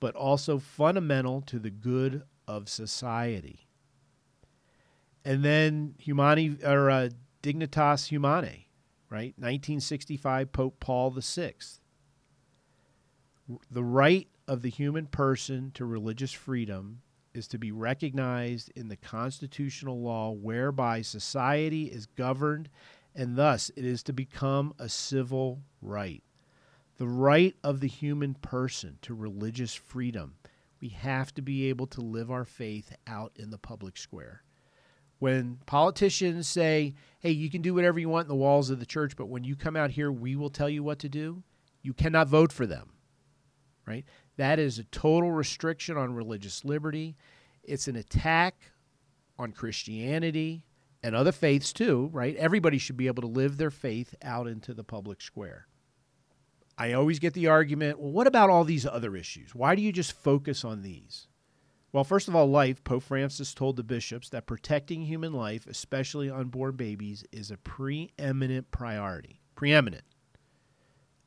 but 0.00 0.14
also 0.14 0.58
fundamental 0.58 1.42
to 1.42 1.58
the 1.58 1.70
good 1.70 2.22
of 2.48 2.68
society. 2.68 3.66
And 5.24 5.44
then 5.44 5.94
Humani 5.98 6.56
or 6.64 6.90
uh, 6.90 7.08
Dignitatis 7.42 8.08
Humanae, 8.08 8.66
right? 9.10 9.34
1965, 9.36 10.52
Pope 10.52 10.80
Paul 10.80 11.10
VI. 11.10 11.54
The 13.70 13.84
right 13.84 14.28
of 14.48 14.62
the 14.62 14.70
human 14.70 15.06
person 15.06 15.70
to 15.74 15.84
religious 15.84 16.32
freedom 16.32 17.02
is 17.34 17.48
to 17.48 17.58
be 17.58 17.72
recognized 17.72 18.70
in 18.76 18.88
the 18.88 18.96
constitutional 18.96 20.00
law 20.00 20.30
whereby 20.30 21.02
society 21.02 21.86
is 21.86 22.06
governed, 22.06 22.68
and 23.14 23.36
thus 23.36 23.70
it 23.76 23.84
is 23.84 24.02
to 24.04 24.12
become 24.12 24.74
a 24.78 24.88
civil 24.88 25.62
right. 25.80 26.22
The 26.96 27.06
right 27.06 27.54
of 27.62 27.80
the 27.80 27.88
human 27.88 28.34
person 28.34 28.98
to 29.02 29.14
religious 29.14 29.74
freedom. 29.74 30.34
We 30.80 30.88
have 30.90 31.34
to 31.34 31.42
be 31.42 31.68
able 31.68 31.86
to 31.88 32.00
live 32.00 32.30
our 32.30 32.44
faith 32.44 32.94
out 33.06 33.32
in 33.36 33.50
the 33.50 33.58
public 33.58 33.96
square. 33.96 34.42
When 35.18 35.58
politicians 35.66 36.46
say, 36.46 36.94
hey, 37.20 37.30
you 37.30 37.48
can 37.48 37.62
do 37.62 37.74
whatever 37.74 37.98
you 37.98 38.08
want 38.08 38.24
in 38.24 38.28
the 38.28 38.34
walls 38.34 38.70
of 38.70 38.80
the 38.80 38.86
church, 38.86 39.16
but 39.16 39.28
when 39.28 39.44
you 39.44 39.56
come 39.56 39.76
out 39.76 39.90
here, 39.90 40.12
we 40.12 40.36
will 40.36 40.50
tell 40.50 40.68
you 40.68 40.82
what 40.82 40.98
to 41.00 41.08
do, 41.08 41.42
you 41.82 41.94
cannot 41.94 42.28
vote 42.28 42.52
for 42.52 42.66
them, 42.66 42.90
right? 43.86 44.04
That 44.36 44.58
is 44.58 44.78
a 44.78 44.84
total 44.84 45.30
restriction 45.30 45.96
on 45.96 46.14
religious 46.14 46.64
liberty. 46.64 47.16
It's 47.62 47.88
an 47.88 47.96
attack 47.96 48.56
on 49.38 49.52
Christianity 49.52 50.64
and 51.04 51.14
other 51.14 51.32
faiths 51.32 51.72
too, 51.74 52.08
right? 52.12 52.34
Everybody 52.36 52.78
should 52.78 52.96
be 52.96 53.08
able 53.08 53.20
to 53.20 53.28
live 53.28 53.58
their 53.58 53.70
faith 53.70 54.14
out 54.22 54.48
into 54.48 54.72
the 54.72 54.82
public 54.82 55.20
square. 55.20 55.66
I 56.78 56.94
always 56.94 57.18
get 57.18 57.34
the 57.34 57.46
argument 57.46 58.00
well, 58.00 58.10
what 58.10 58.26
about 58.26 58.48
all 58.48 58.64
these 58.64 58.86
other 58.86 59.14
issues? 59.14 59.54
Why 59.54 59.74
do 59.74 59.82
you 59.82 59.92
just 59.92 60.12
focus 60.12 60.64
on 60.64 60.80
these? 60.80 61.28
Well, 61.92 62.04
first 62.04 62.26
of 62.26 62.34
all, 62.34 62.46
life, 62.46 62.82
Pope 62.82 63.04
Francis 63.04 63.52
told 63.54 63.76
the 63.76 63.84
bishops 63.84 64.30
that 64.30 64.46
protecting 64.46 65.02
human 65.02 65.34
life, 65.34 65.66
especially 65.66 66.30
unborn 66.30 66.74
babies, 66.74 67.22
is 67.30 67.50
a 67.50 67.58
preeminent 67.58 68.70
priority. 68.70 69.42
Preeminent. 69.54 70.04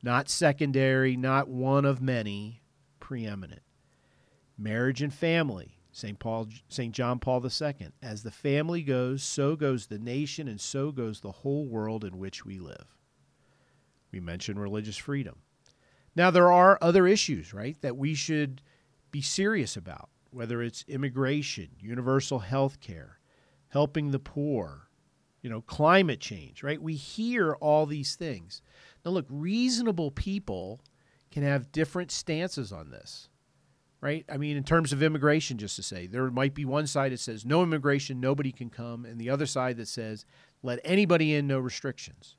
Not 0.02 0.28
secondary, 0.28 1.16
not 1.16 1.48
one 1.48 1.84
of 1.84 2.02
many, 2.02 2.62
preeminent. 3.00 3.62
Marriage 4.58 5.00
and 5.00 5.14
family, 5.14 5.77
St. 5.98 6.16
Paul 6.20 6.46
St. 6.68 6.94
John 6.94 7.18
Paul 7.18 7.44
II. 7.44 7.88
As 8.00 8.22
the 8.22 8.30
family 8.30 8.82
goes, 8.82 9.24
so 9.24 9.56
goes 9.56 9.86
the 9.86 9.98
nation 9.98 10.46
and 10.46 10.60
so 10.60 10.92
goes 10.92 11.20
the 11.20 11.32
whole 11.32 11.66
world 11.66 12.04
in 12.04 12.18
which 12.18 12.44
we 12.44 12.60
live. 12.60 12.94
We 14.12 14.20
mentioned 14.20 14.60
religious 14.60 14.96
freedom. 14.96 15.40
Now 16.14 16.30
there 16.30 16.52
are 16.52 16.78
other 16.80 17.08
issues, 17.08 17.52
right, 17.52 17.76
that 17.80 17.96
we 17.96 18.14
should 18.14 18.62
be 19.10 19.20
serious 19.20 19.76
about, 19.76 20.08
whether 20.30 20.62
it's 20.62 20.84
immigration, 20.86 21.70
universal 21.80 22.38
health 22.38 22.78
care, 22.78 23.18
helping 23.70 24.12
the 24.12 24.20
poor, 24.20 24.90
you 25.42 25.50
know, 25.50 25.62
climate 25.62 26.20
change, 26.20 26.62
right? 26.62 26.80
We 26.80 26.94
hear 26.94 27.54
all 27.54 27.86
these 27.86 28.14
things. 28.14 28.62
Now 29.04 29.10
look, 29.10 29.26
reasonable 29.28 30.12
people 30.12 30.80
can 31.32 31.42
have 31.42 31.72
different 31.72 32.12
stances 32.12 32.70
on 32.70 32.90
this, 32.90 33.30
right? 34.00 34.24
I 34.28 34.36
mean, 34.36 34.56
in 34.56 34.64
terms 34.64 34.92
of 34.92 35.02
immigration, 35.02 35.58
just 35.58 35.76
to 35.76 35.82
say, 35.82 36.06
there 36.06 36.30
might 36.30 36.54
be 36.54 36.64
one 36.64 36.86
side 36.86 37.12
that 37.12 37.20
says 37.20 37.44
no 37.44 37.62
immigration, 37.62 38.20
nobody 38.20 38.52
can 38.52 38.70
come, 38.70 39.04
and 39.04 39.20
the 39.20 39.30
other 39.30 39.46
side 39.46 39.76
that 39.78 39.88
says 39.88 40.24
let 40.62 40.80
anybody 40.84 41.34
in, 41.34 41.46
no 41.46 41.58
restrictions. 41.58 42.36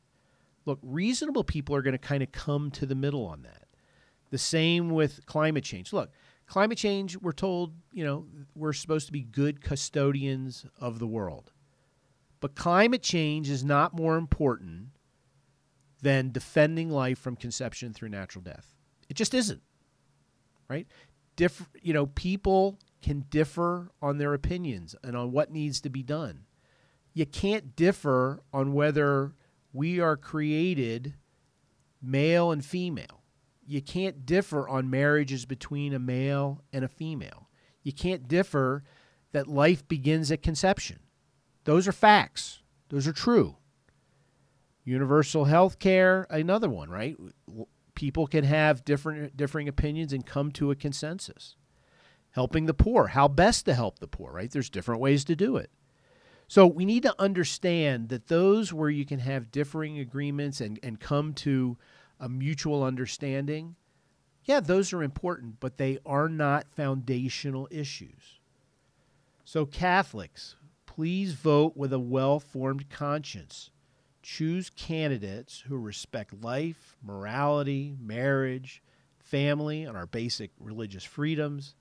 Look, 0.65 0.79
reasonable 0.81 1.43
people 1.43 1.75
are 1.75 1.81
going 1.81 1.93
to 1.93 1.97
kind 1.97 2.21
of 2.21 2.31
come 2.31 2.69
to 2.71 2.85
the 2.85 2.95
middle 2.95 3.25
on 3.25 3.43
that. 3.43 3.65
The 4.29 4.37
same 4.37 4.89
with 4.89 5.25
climate 5.25 5.63
change. 5.63 5.93
Look, 5.93 6.11
climate 6.47 6.77
change, 6.77 7.17
we're 7.17 7.31
told, 7.31 7.73
you 7.91 8.03
know, 8.03 8.25
we're 8.55 8.73
supposed 8.73 9.07
to 9.07 9.13
be 9.13 9.23
good 9.23 9.61
custodians 9.61 10.65
of 10.79 10.99
the 10.99 11.07
world. 11.07 11.51
But 12.39 12.55
climate 12.55 13.01
change 13.01 13.49
is 13.49 13.63
not 13.63 13.95
more 13.95 14.17
important 14.17 14.89
than 16.01 16.31
defending 16.31 16.89
life 16.89 17.19
from 17.19 17.35
conception 17.35 17.93
through 17.93 18.09
natural 18.09 18.43
death. 18.43 18.75
It 19.09 19.15
just 19.15 19.33
isn't. 19.33 19.61
Right? 20.69 20.87
You 21.81 21.93
know, 21.93 22.05
people 22.08 22.79
can 23.01 23.25
differ 23.29 23.91
on 24.01 24.17
their 24.17 24.34
opinions 24.34 24.96
and 25.03 25.15
on 25.15 25.31
what 25.31 25.51
needs 25.51 25.81
to 25.81 25.89
be 25.89 26.03
done. 26.03 26.46
You 27.13 27.25
can't 27.25 27.75
differ 27.75 28.41
on 28.53 28.74
whether 28.74 29.34
we 29.74 30.00
are 30.00 30.17
created 30.17 31.15
male 32.01 32.51
and 32.51 32.63
female. 32.63 33.24
You 33.65 33.81
can't 33.81 34.25
differ 34.25 34.67
on 34.67 34.89
marriages 34.89 35.46
between 35.46 35.93
a 35.93 36.00
male 36.00 36.63
and 36.74 36.84
a 36.84 36.89
female. 36.89 37.50
You 37.84 37.93
can't 37.93 38.27
differ 38.27 38.84
that 39.31 39.48
life 39.48 39.88
begins 39.88 40.31
at 40.31 40.41
conception. 40.41 41.00
Those 41.65 41.88
are 41.88 41.91
facts. 41.91 42.62
Those 42.89 43.08
are 43.08 43.13
true. 43.13 43.58
Universal 44.84 45.46
health 45.46 45.77
care, 45.77 46.25
another 46.29 46.67
one, 46.69 46.89
right? 46.89 47.15
People 48.00 48.27
can 48.27 48.46
have 48.46 48.86
different 48.86 49.36
differing 49.36 49.68
opinions 49.68 50.13
and 50.13 50.25
come 50.25 50.53
to 50.53 50.72
a 50.72 50.75
consensus. 50.75 51.58
Helping 52.32 52.65
the 52.65 52.74
poor, 52.74 53.08
how 53.08 53.27
best 53.27 53.65
to 53.65 53.74
help 53.74 54.00
the 54.00 54.08
poor, 54.08 54.32
right? 54.32 54.50
There's 54.50 54.70
different 54.70 55.01
ways 55.01 55.25
to 55.25 55.36
do 55.36 55.58
it. 55.58 55.70
So 56.48 56.65
we 56.65 56.86
need 56.86 57.03
to 57.03 57.15
understand 57.20 58.08
that 58.08 58.29
those 58.29 58.72
where 58.72 58.89
you 58.89 59.06
can 59.06 59.20
have 59.20 59.51
differing 59.51 60.00
agreements 60.00 60.62
and, 60.62 60.79
and 60.82 60.98
come 60.98 61.34
to 61.34 61.77
a 62.22 62.29
mutual 62.29 62.86
understanding, 62.86 63.75
yeah, 64.46 64.62
those 64.62 64.94
are 64.94 65.03
important, 65.03 65.60
but 65.60 65.75
they 65.75 66.00
are 66.06 66.29
not 66.29 66.72
foundational 66.74 67.68
issues. 67.70 68.39
So, 69.44 69.65
Catholics, 69.65 70.56
please 70.86 71.34
vote 71.34 71.75
with 71.75 71.91
a 71.91 72.00
well 72.00 72.39
formed 72.39 72.89
conscience 72.89 73.72
choose 74.29 74.69
candidates 74.69 75.63
who 75.67 75.75
respect 75.75 76.43
life, 76.43 76.95
morality, 77.03 77.95
marriage, 78.00 78.83
family, 79.17 79.86
and 79.86 79.98
our 79.98 80.05
basic 80.05 80.51
religious 80.59 81.03
freedoms. 81.03 81.74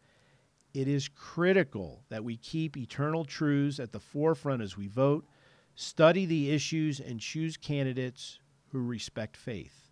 It 0.72 0.88
is 0.88 1.08
critical 1.08 2.04
that 2.08 2.24
we 2.24 2.38
keep 2.38 2.78
eternal 2.78 3.26
truths 3.26 3.78
at 3.78 3.92
the 3.92 4.00
forefront 4.00 4.62
as 4.62 4.78
we 4.78 4.86
vote, 4.86 5.26
study 5.74 6.24
the 6.24 6.50
issues, 6.50 7.00
and 7.00 7.20
choose 7.20 7.58
candidates 7.58 8.38
who 8.72 8.80
respect 8.80 9.36
faith. 9.36 9.90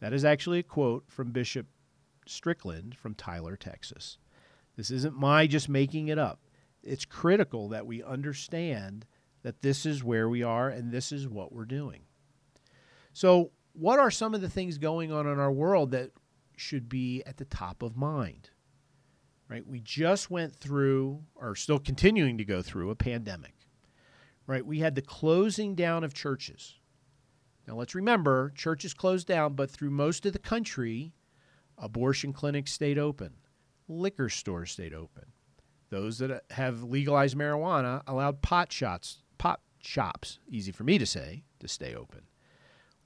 That 0.00 0.14
is 0.14 0.24
actually 0.24 0.60
a 0.60 0.64
quote 0.64 1.04
from 1.08 1.32
Bishop 1.32 1.66
Strickland 2.26 2.96
from 2.96 3.14
Tyler, 3.14 3.56
Texas. 3.56 4.16
This 4.74 4.90
isn't 4.90 5.18
my 5.18 5.46
just 5.46 5.68
making 5.68 6.08
it 6.08 6.18
up. 6.18 6.40
It's 6.82 7.04
critical 7.04 7.68
that 7.68 7.86
we 7.86 8.02
understand 8.02 9.04
that 9.44 9.60
this 9.62 9.86
is 9.86 10.02
where 10.02 10.28
we 10.28 10.42
are 10.42 10.68
and 10.68 10.90
this 10.90 11.12
is 11.12 11.28
what 11.28 11.52
we're 11.52 11.66
doing. 11.66 12.00
So, 13.12 13.52
what 13.74 14.00
are 14.00 14.10
some 14.10 14.34
of 14.34 14.40
the 14.40 14.48
things 14.48 14.78
going 14.78 15.12
on 15.12 15.26
in 15.26 15.38
our 15.38 15.52
world 15.52 15.92
that 15.92 16.10
should 16.56 16.88
be 16.88 17.22
at 17.26 17.36
the 17.36 17.44
top 17.44 17.82
of 17.82 17.96
mind? 17.96 18.50
Right? 19.48 19.66
We 19.66 19.80
just 19.80 20.30
went 20.30 20.56
through, 20.56 21.22
or 21.34 21.54
still 21.54 21.78
continuing 21.78 22.38
to 22.38 22.44
go 22.44 22.62
through, 22.62 22.90
a 22.90 22.96
pandemic. 22.96 23.54
Right? 24.46 24.64
We 24.64 24.78
had 24.78 24.94
the 24.94 25.02
closing 25.02 25.74
down 25.74 26.02
of 26.02 26.14
churches. 26.14 26.76
Now, 27.68 27.74
let's 27.74 27.94
remember 27.94 28.52
churches 28.56 28.94
closed 28.94 29.26
down, 29.26 29.54
but 29.54 29.70
through 29.70 29.90
most 29.90 30.24
of 30.24 30.32
the 30.32 30.38
country, 30.38 31.12
abortion 31.76 32.32
clinics 32.32 32.72
stayed 32.72 32.98
open, 32.98 33.34
liquor 33.88 34.28
stores 34.28 34.72
stayed 34.72 34.94
open. 34.94 35.24
Those 35.90 36.18
that 36.18 36.44
have 36.50 36.82
legalized 36.82 37.36
marijuana 37.36 38.02
allowed 38.06 38.42
pot 38.42 38.72
shots 38.72 39.23
shops, 39.86 40.38
easy 40.48 40.72
for 40.72 40.84
me 40.84 40.98
to 40.98 41.06
say, 41.06 41.44
to 41.60 41.68
stay 41.68 41.94
open. 41.94 42.22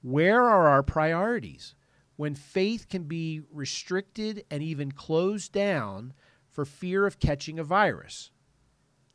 Where 0.01 0.43
are 0.43 0.67
our 0.67 0.83
priorities 0.83 1.75
when 2.15 2.35
faith 2.35 2.87
can 2.89 3.03
be 3.03 3.41
restricted 3.51 4.43
and 4.49 4.63
even 4.63 4.91
closed 4.91 5.51
down 5.51 6.13
for 6.49 6.65
fear 6.65 7.05
of 7.05 7.19
catching 7.19 7.59
a 7.59 7.63
virus? 7.63 8.31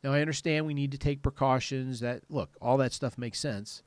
Now, 0.03 0.13
I 0.13 0.21
understand 0.21 0.65
we 0.65 0.75
need 0.75 0.91
to 0.91 0.99
take 0.99 1.23
precautions 1.23 1.99
that, 2.01 2.23
look, 2.29 2.55
all 2.61 2.77
that 2.77 2.93
stuff 2.93 3.17
makes 3.17 3.39
sense, 3.39 3.81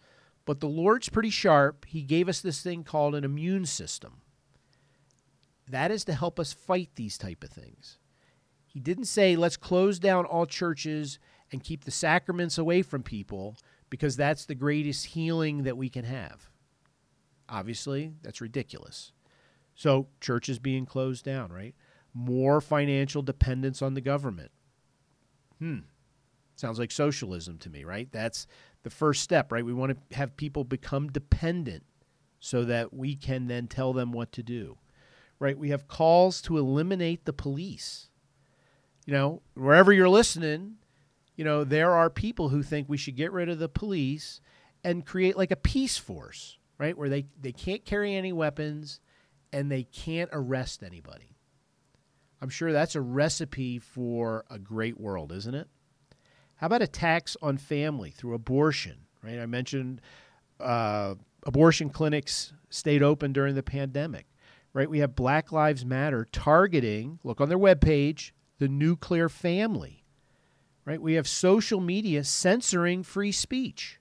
but 0.45 0.61
the 0.61 0.69
Lord's 0.69 1.09
pretty 1.09 1.31
sharp. 1.31 1.85
He 1.87 2.03
gave 2.03 2.29
us 2.29 2.41
this 2.41 2.63
thing 2.63 2.83
called 2.83 3.15
an 3.15 3.23
immune 3.23 3.67
system. 3.67 4.23
That 5.69 5.91
is 5.91 6.05
to 6.07 6.15
help 6.15 6.41
us 6.41 6.53
fight 6.53 6.91
these 6.97 7.19
type 7.19 7.45
of 7.45 7.51
things. 7.51 7.99
He 8.79 8.83
didn't 8.83 9.07
say, 9.07 9.35
let's 9.35 9.57
close 9.57 9.99
down 9.99 10.25
all 10.25 10.47
churches 10.47 11.19
and 11.51 11.65
keep 11.65 11.83
the 11.83 11.91
sacraments 11.91 12.59
away 12.59 12.83
from 12.83 13.03
people 13.03 13.57
because 13.91 14.17
that's 14.17 14.45
the 14.45 14.55
greatest 14.55 15.07
healing 15.07 15.65
that 15.65 15.77
we 15.77 15.89
can 15.89 16.05
have. 16.05 16.49
Obviously, 17.49 18.13
that's 18.23 18.41
ridiculous. 18.41 19.11
So, 19.75 20.07
churches 20.21 20.61
being 20.61 20.87
closed 20.87 21.25
down, 21.25 21.51
right? 21.51 21.75
More 22.15 22.61
financial 22.61 23.21
dependence 23.21 23.83
on 23.83 23.95
the 23.95 24.01
government. 24.01 24.53
Hmm. 25.59 25.79
Sounds 26.55 26.79
like 26.79 26.93
socialism 26.93 27.59
to 27.59 27.71
me, 27.71 27.83
right? 27.83 28.09
That's 28.13 28.47
the 28.85 28.91
first 28.91 29.25
step, 29.25 29.51
right? 29.51 29.65
We 29.65 29.75
want 29.75 29.91
to 30.11 30.17
have 30.17 30.37
people 30.37 30.63
become 30.63 31.09
dependent 31.09 31.83
so 32.39 32.65
that 32.65 32.95
we 32.95 33.17
can 33.17 33.49
then 33.49 33.67
tell 33.67 33.93
them 33.93 34.13
what 34.13 34.31
to 34.31 34.45
do, 34.45 34.79
right? 35.41 35.59
We 35.59 35.71
have 35.71 35.89
calls 35.89 36.41
to 36.43 36.59
eliminate 36.59 37.25
the 37.25 37.33
police. 37.33 38.08
You 39.09 39.15
know, 39.15 39.41
wherever 39.55 39.91
you're 39.91 40.07
listening, 40.07 40.75
you 41.35 41.43
know, 41.43 41.65
there 41.65 41.93
are 41.93 42.11
people 42.11 42.51
who 42.51 42.63
think 42.63 42.91
we 42.91 42.99
should 42.99 43.17
get 43.17 43.33
rid 43.33 43.49
of 43.49 43.59
the 43.59 43.67
police 43.67 44.43
and 44.85 45.07
create 45.07 45.35
like 45.35 45.51
a 45.51 45.57
peace 45.57 45.97
force, 45.97 46.59
right? 46.77 46.95
Where 46.95 47.09
they, 47.09 47.25
they 47.41 47.53
can't 47.53 47.87
carry 47.87 48.15
any 48.15 48.35
weapons 48.35 49.01
and 49.51 49.73
they 49.73 49.85
can't 49.85 50.29
arrest 50.31 50.83
anybody. 50.83 51.39
I'm 52.43 52.51
sure 52.51 52.71
that's 52.71 52.97
a 52.97 53.01
recipe 53.01 53.79
for 53.79 54.45
a 54.51 54.59
great 54.59 55.01
world, 55.01 55.33
isn't 55.33 55.55
it? 55.55 55.69
How 56.57 56.67
about 56.67 56.83
a 56.83 56.87
tax 56.87 57.35
on 57.41 57.57
family 57.57 58.11
through 58.11 58.35
abortion? 58.35 59.07
Right? 59.25 59.39
I 59.39 59.47
mentioned 59.47 60.03
uh, 60.61 61.15
abortion 61.47 61.89
clinics 61.89 62.53
stayed 62.69 63.03
open 63.03 63.33
during 63.33 63.55
the 63.55 63.63
pandemic. 63.63 64.27
Right? 64.75 64.91
We 64.91 64.99
have 64.99 65.17
Black 65.17 65.51
Lives 65.51 65.87
Matter 65.87 66.27
targeting. 66.31 67.21
Look 67.25 67.41
on 67.41 67.49
their 67.49 67.59
webpage. 67.59 68.33
The 68.59 68.69
nuclear 68.69 69.29
family. 69.29 70.05
Right? 70.85 71.01
We 71.01 71.15
have 71.15 71.29
social 71.29 71.81
media 71.81 72.25
censoring 72.25 73.03
free 73.03 73.33
speech. 73.33 74.01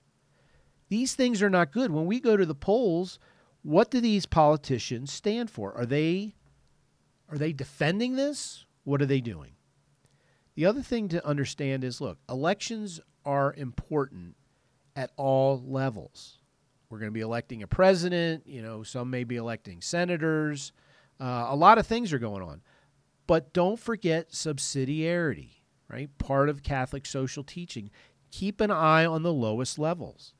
These 0.88 1.14
things 1.14 1.42
are 1.42 1.50
not 1.50 1.72
good. 1.72 1.90
When 1.90 2.06
we 2.06 2.18
go 2.18 2.36
to 2.36 2.46
the 2.46 2.54
polls, 2.54 3.18
what 3.62 3.90
do 3.90 4.00
these 4.00 4.24
politicians 4.24 5.12
stand 5.12 5.50
for? 5.50 5.74
Are 5.74 5.84
they 5.86 6.34
are 7.30 7.36
they 7.36 7.52
defending 7.52 8.16
this? 8.16 8.64
What 8.84 9.02
are 9.02 9.06
they 9.06 9.20
doing? 9.20 9.52
The 10.54 10.64
other 10.64 10.80
thing 10.80 11.08
to 11.10 11.26
understand 11.26 11.84
is 11.84 12.00
look, 12.00 12.18
elections 12.28 13.00
are 13.24 13.52
important 13.56 14.34
at 14.96 15.10
all 15.16 15.62
levels. 15.64 16.38
We're 16.88 16.98
going 16.98 17.10
to 17.10 17.14
be 17.14 17.20
electing 17.20 17.62
a 17.62 17.66
president, 17.66 18.46
you 18.46 18.62
know, 18.62 18.82
some 18.82 19.10
may 19.10 19.24
be 19.24 19.36
electing 19.36 19.82
senators. 19.82 20.72
Uh, 21.20 21.46
a 21.48 21.56
lot 21.56 21.76
of 21.76 21.86
things 21.86 22.12
are 22.12 22.18
going 22.18 22.42
on. 22.42 22.62
But 23.28 23.52
don't 23.52 23.78
forget 23.78 24.30
subsidiarity, 24.30 25.60
right? 25.86 26.08
Part 26.18 26.48
of 26.48 26.64
Catholic 26.64 27.06
social 27.06 27.44
teaching. 27.44 27.90
Keep 28.32 28.60
an 28.60 28.70
eye 28.72 29.04
on 29.04 29.22
the 29.22 29.32
lowest 29.32 29.78
levels. 29.78 30.34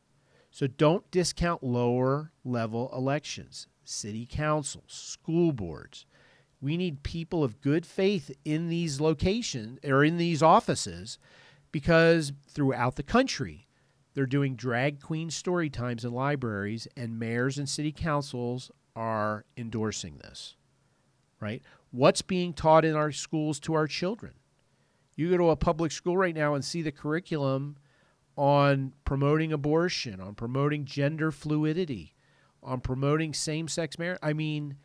So 0.51 0.67
don't 0.67 1.09
discount 1.11 1.63
lower 1.63 2.33
level 2.45 2.91
elections, 2.97 3.69
city 3.85 4.27
councils, 4.29 4.85
school 4.89 5.53
boards. 5.53 6.07
We 6.63 6.79
need 6.79 7.03
people 7.03 7.45
of 7.45 7.61
good 7.61 7.85
faith 7.85 8.31
in 8.47 8.71
these 8.71 9.01
locations 9.03 9.79
or 9.85 10.03
in 10.03 10.17
these 10.17 10.43
offices 10.43 11.19
because 11.71 12.33
throughout 12.49 12.97
the 12.97 13.03
country, 13.03 13.69
they're 14.15 14.25
doing 14.25 14.57
drag 14.57 15.03
queen 15.03 15.31
story 15.31 15.69
times 15.69 16.07
in 16.07 16.13
libraries, 16.13 16.89
and 16.97 17.19
mayors 17.19 17.59
and 17.59 17.69
city 17.69 17.93
councils 17.93 18.71
are 18.97 19.45
endorsing 19.59 20.17
this. 20.17 20.57
Right? 21.39 21.63
What's 21.91 22.23
being 22.23 22.53
taught 22.53 22.85
in 22.85 22.95
our 22.95 23.13
schools 23.13 23.59
to 23.61 23.75
our 23.75 23.87
children? 23.87 24.35
You 25.17 25.31
go 25.31 25.37
to 25.37 25.51
a 25.51 25.57
public 25.57 25.91
school 25.91 26.17
right 26.17 26.35
now 26.35 26.55
and 26.55 26.65
see 26.65 26.83
the 26.83 26.93
curriculum 26.93 27.77
on 28.37 28.93
promoting 29.05 29.53
abortion, 29.53 30.21
on 30.21 30.35
promoting 30.35 30.85
gender 30.85 31.33
fluidity, 31.33 32.15
on 32.63 32.81
promoting 32.81 33.35
same 33.35 33.67
sex 33.67 33.99
marriage. 33.99 34.21
I 34.23 34.33
mean, 34.33 34.77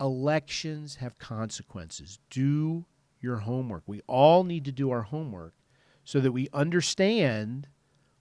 elections 0.00 0.96
have 0.96 1.18
consequences. 1.18 2.18
Do 2.30 2.86
your 3.20 3.38
homework. 3.38 3.82
We 3.86 4.00
all 4.06 4.44
need 4.44 4.64
to 4.64 4.72
do 4.72 4.90
our 4.90 5.02
homework 5.02 5.54
so 6.04 6.18
that 6.20 6.32
we 6.32 6.48
understand 6.52 7.68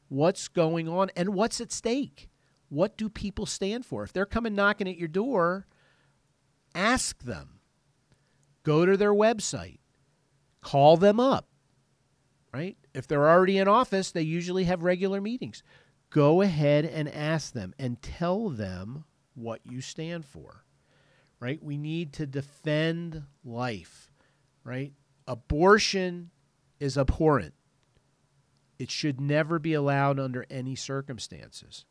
what's 0.10 0.48
going 0.48 0.90
on 0.90 1.10
and 1.16 1.30
what's 1.30 1.62
at 1.62 1.72
stake. 1.72 2.30
What 2.68 2.98
do 2.98 3.10
people 3.10 3.46
stand 3.46 3.86
for? 3.86 4.04
If 4.04 4.12
they're 4.12 4.26
coming 4.26 4.54
knocking 4.54 4.88
at 4.88 4.98
your 4.98 5.08
door, 5.08 5.66
ask 6.76 7.24
them. 7.24 7.61
Go 8.64 8.86
to 8.86 8.98
their 8.98 9.14
website. 9.14 9.80
Call 10.62 10.98
them 10.98 11.20
up. 11.20 11.48
Right? 12.54 12.78
If 12.94 13.08
they're 13.08 13.30
already 13.30 13.58
in 13.58 13.68
office, 13.68 14.12
they 14.12 14.22
usually 14.22 14.66
have 14.66 14.84
regular 14.84 15.22
meetings. 15.22 15.64
Go 16.10 16.42
ahead 16.42 16.86
and 16.86 17.08
ask 17.08 17.54
them 17.54 17.74
and 17.80 18.02
tell 18.02 18.50
them 18.50 19.06
what 19.34 19.62
you 19.64 19.80
stand 19.80 20.26
for 20.26 20.66
right? 21.42 21.62
We 21.62 21.78
need 21.78 22.14
to 22.14 22.26
defend 22.26 23.24
life, 23.44 24.10
right? 24.64 24.94
Abortion 25.28 26.30
is 26.80 26.98
abhorrent. 26.98 27.56
It 28.80 28.90
should 28.90 29.20
never 29.20 29.60
be 29.60 29.74
allowed 29.74 30.20
under 30.20 30.46
any 30.50 30.76
circumstances. 30.76 31.86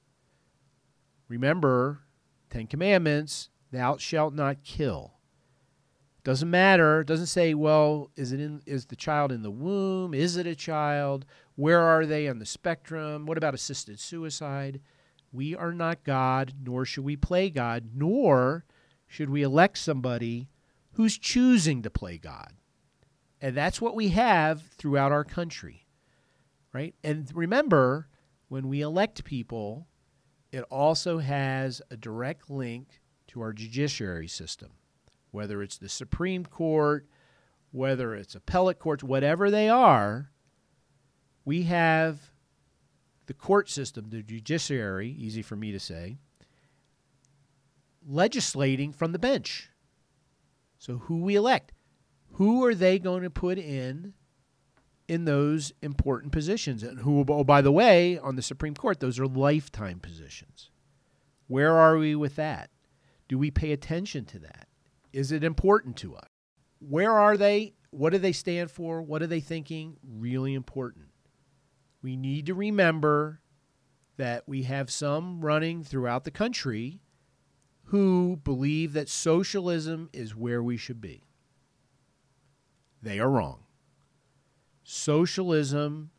Remember, 1.28 2.00
Ten 2.48 2.66
Commandments, 2.66 3.50
thou 3.70 3.96
shalt 3.96 4.34
not 4.34 4.64
kill. 4.64 5.14
Doesn't 6.22 6.50
matter. 6.50 7.02
Doesn't 7.02 7.26
say, 7.26 7.54
well, 7.54 8.10
is 8.16 8.32
it 8.32 8.40
in 8.40 8.62
is 8.66 8.86
the 8.86 8.96
child 8.96 9.32
in 9.32 9.42
the 9.42 9.50
womb? 9.50 10.12
Is 10.12 10.36
it 10.36 10.46
a 10.46 10.54
child? 10.54 11.24
Where 11.56 11.80
are 11.80 12.04
they 12.04 12.28
on 12.28 12.38
the 12.38 12.46
spectrum? 12.46 13.26
What 13.26 13.38
about 13.38 13.54
assisted 13.54 13.98
suicide? 13.98 14.80
We 15.32 15.54
are 15.54 15.72
not 15.72 16.04
God, 16.04 16.54
nor 16.62 16.84
should 16.84 17.04
we 17.04 17.16
play 17.16 17.50
God, 17.50 17.90
nor 17.94 18.64
should 19.06 19.30
we 19.30 19.42
elect 19.42 19.78
somebody 19.78 20.48
who's 20.92 21.16
choosing 21.18 21.82
to 21.82 21.90
play 21.90 22.18
God. 22.18 22.54
And 23.40 23.56
that's 23.56 23.80
what 23.80 23.94
we 23.94 24.08
have 24.08 24.62
throughout 24.76 25.12
our 25.12 25.24
country, 25.24 25.86
right? 26.72 26.94
And 27.02 27.30
remember, 27.34 28.08
when 28.48 28.68
we 28.68 28.82
elect 28.82 29.24
people, 29.24 29.86
it 30.52 30.62
also 30.64 31.18
has 31.18 31.80
a 31.90 31.96
direct 31.96 32.50
link 32.50 33.00
to 33.28 33.40
our 33.40 33.52
judiciary 33.52 34.28
system, 34.28 34.70
whether 35.30 35.62
it's 35.62 35.78
the 35.78 35.88
Supreme 35.88 36.44
Court, 36.44 37.06
whether 37.72 38.14
it's 38.14 38.34
appellate 38.34 38.78
courts, 38.78 39.04
whatever 39.04 39.50
they 39.50 39.68
are, 39.68 40.30
we 41.44 41.62
have 41.64 42.32
the 43.26 43.34
court 43.34 43.70
system, 43.70 44.06
the 44.10 44.22
judiciary, 44.22 45.08
easy 45.08 45.42
for 45.42 45.56
me 45.56 45.70
to 45.72 45.78
say, 45.78 46.18
legislating 48.06 48.92
from 48.92 49.12
the 49.12 49.18
bench. 49.18 49.70
So 50.78 50.98
who 50.98 51.20
we 51.20 51.36
elect, 51.36 51.72
who 52.32 52.64
are 52.64 52.74
they 52.74 52.98
going 52.98 53.22
to 53.22 53.30
put 53.30 53.58
in 53.58 54.14
in 55.06 55.26
those 55.26 55.72
important 55.82 56.32
positions? 56.32 56.82
And 56.82 57.00
who, 57.00 57.24
oh, 57.28 57.44
by 57.44 57.60
the 57.60 57.72
way, 57.72 58.18
on 58.18 58.36
the 58.36 58.42
Supreme 58.42 58.74
Court, 58.74 58.98
those 58.98 59.18
are 59.18 59.26
lifetime 59.26 60.00
positions. 60.00 60.70
Where 61.46 61.76
are 61.76 61.98
we 61.98 62.14
with 62.14 62.36
that? 62.36 62.70
Do 63.28 63.38
we 63.38 63.50
pay 63.50 63.72
attention 63.72 64.24
to 64.26 64.38
that? 64.40 64.66
Is 65.12 65.32
it 65.32 65.44
important 65.44 65.96
to 65.98 66.14
us? 66.16 66.28
Where 66.78 67.12
are 67.12 67.36
they? 67.36 67.74
What 67.90 68.10
do 68.10 68.18
they 68.18 68.32
stand 68.32 68.70
for? 68.70 69.02
What 69.02 69.22
are 69.22 69.26
they 69.26 69.40
thinking? 69.40 69.96
Really 70.02 70.54
important. 70.54 71.06
We 72.02 72.16
need 72.16 72.46
to 72.46 72.54
remember 72.54 73.40
that 74.16 74.46
we 74.46 74.62
have 74.62 74.90
some 74.90 75.40
running 75.40 75.82
throughout 75.82 76.24
the 76.24 76.30
country 76.30 77.00
who 77.84 78.38
believe 78.44 78.92
that 78.92 79.08
socialism 79.08 80.08
is 80.12 80.36
where 80.36 80.62
we 80.62 80.76
should 80.76 81.00
be. 81.00 81.24
They 83.02 83.18
are 83.18 83.30
wrong. 83.30 83.64
Socialism 84.84 86.10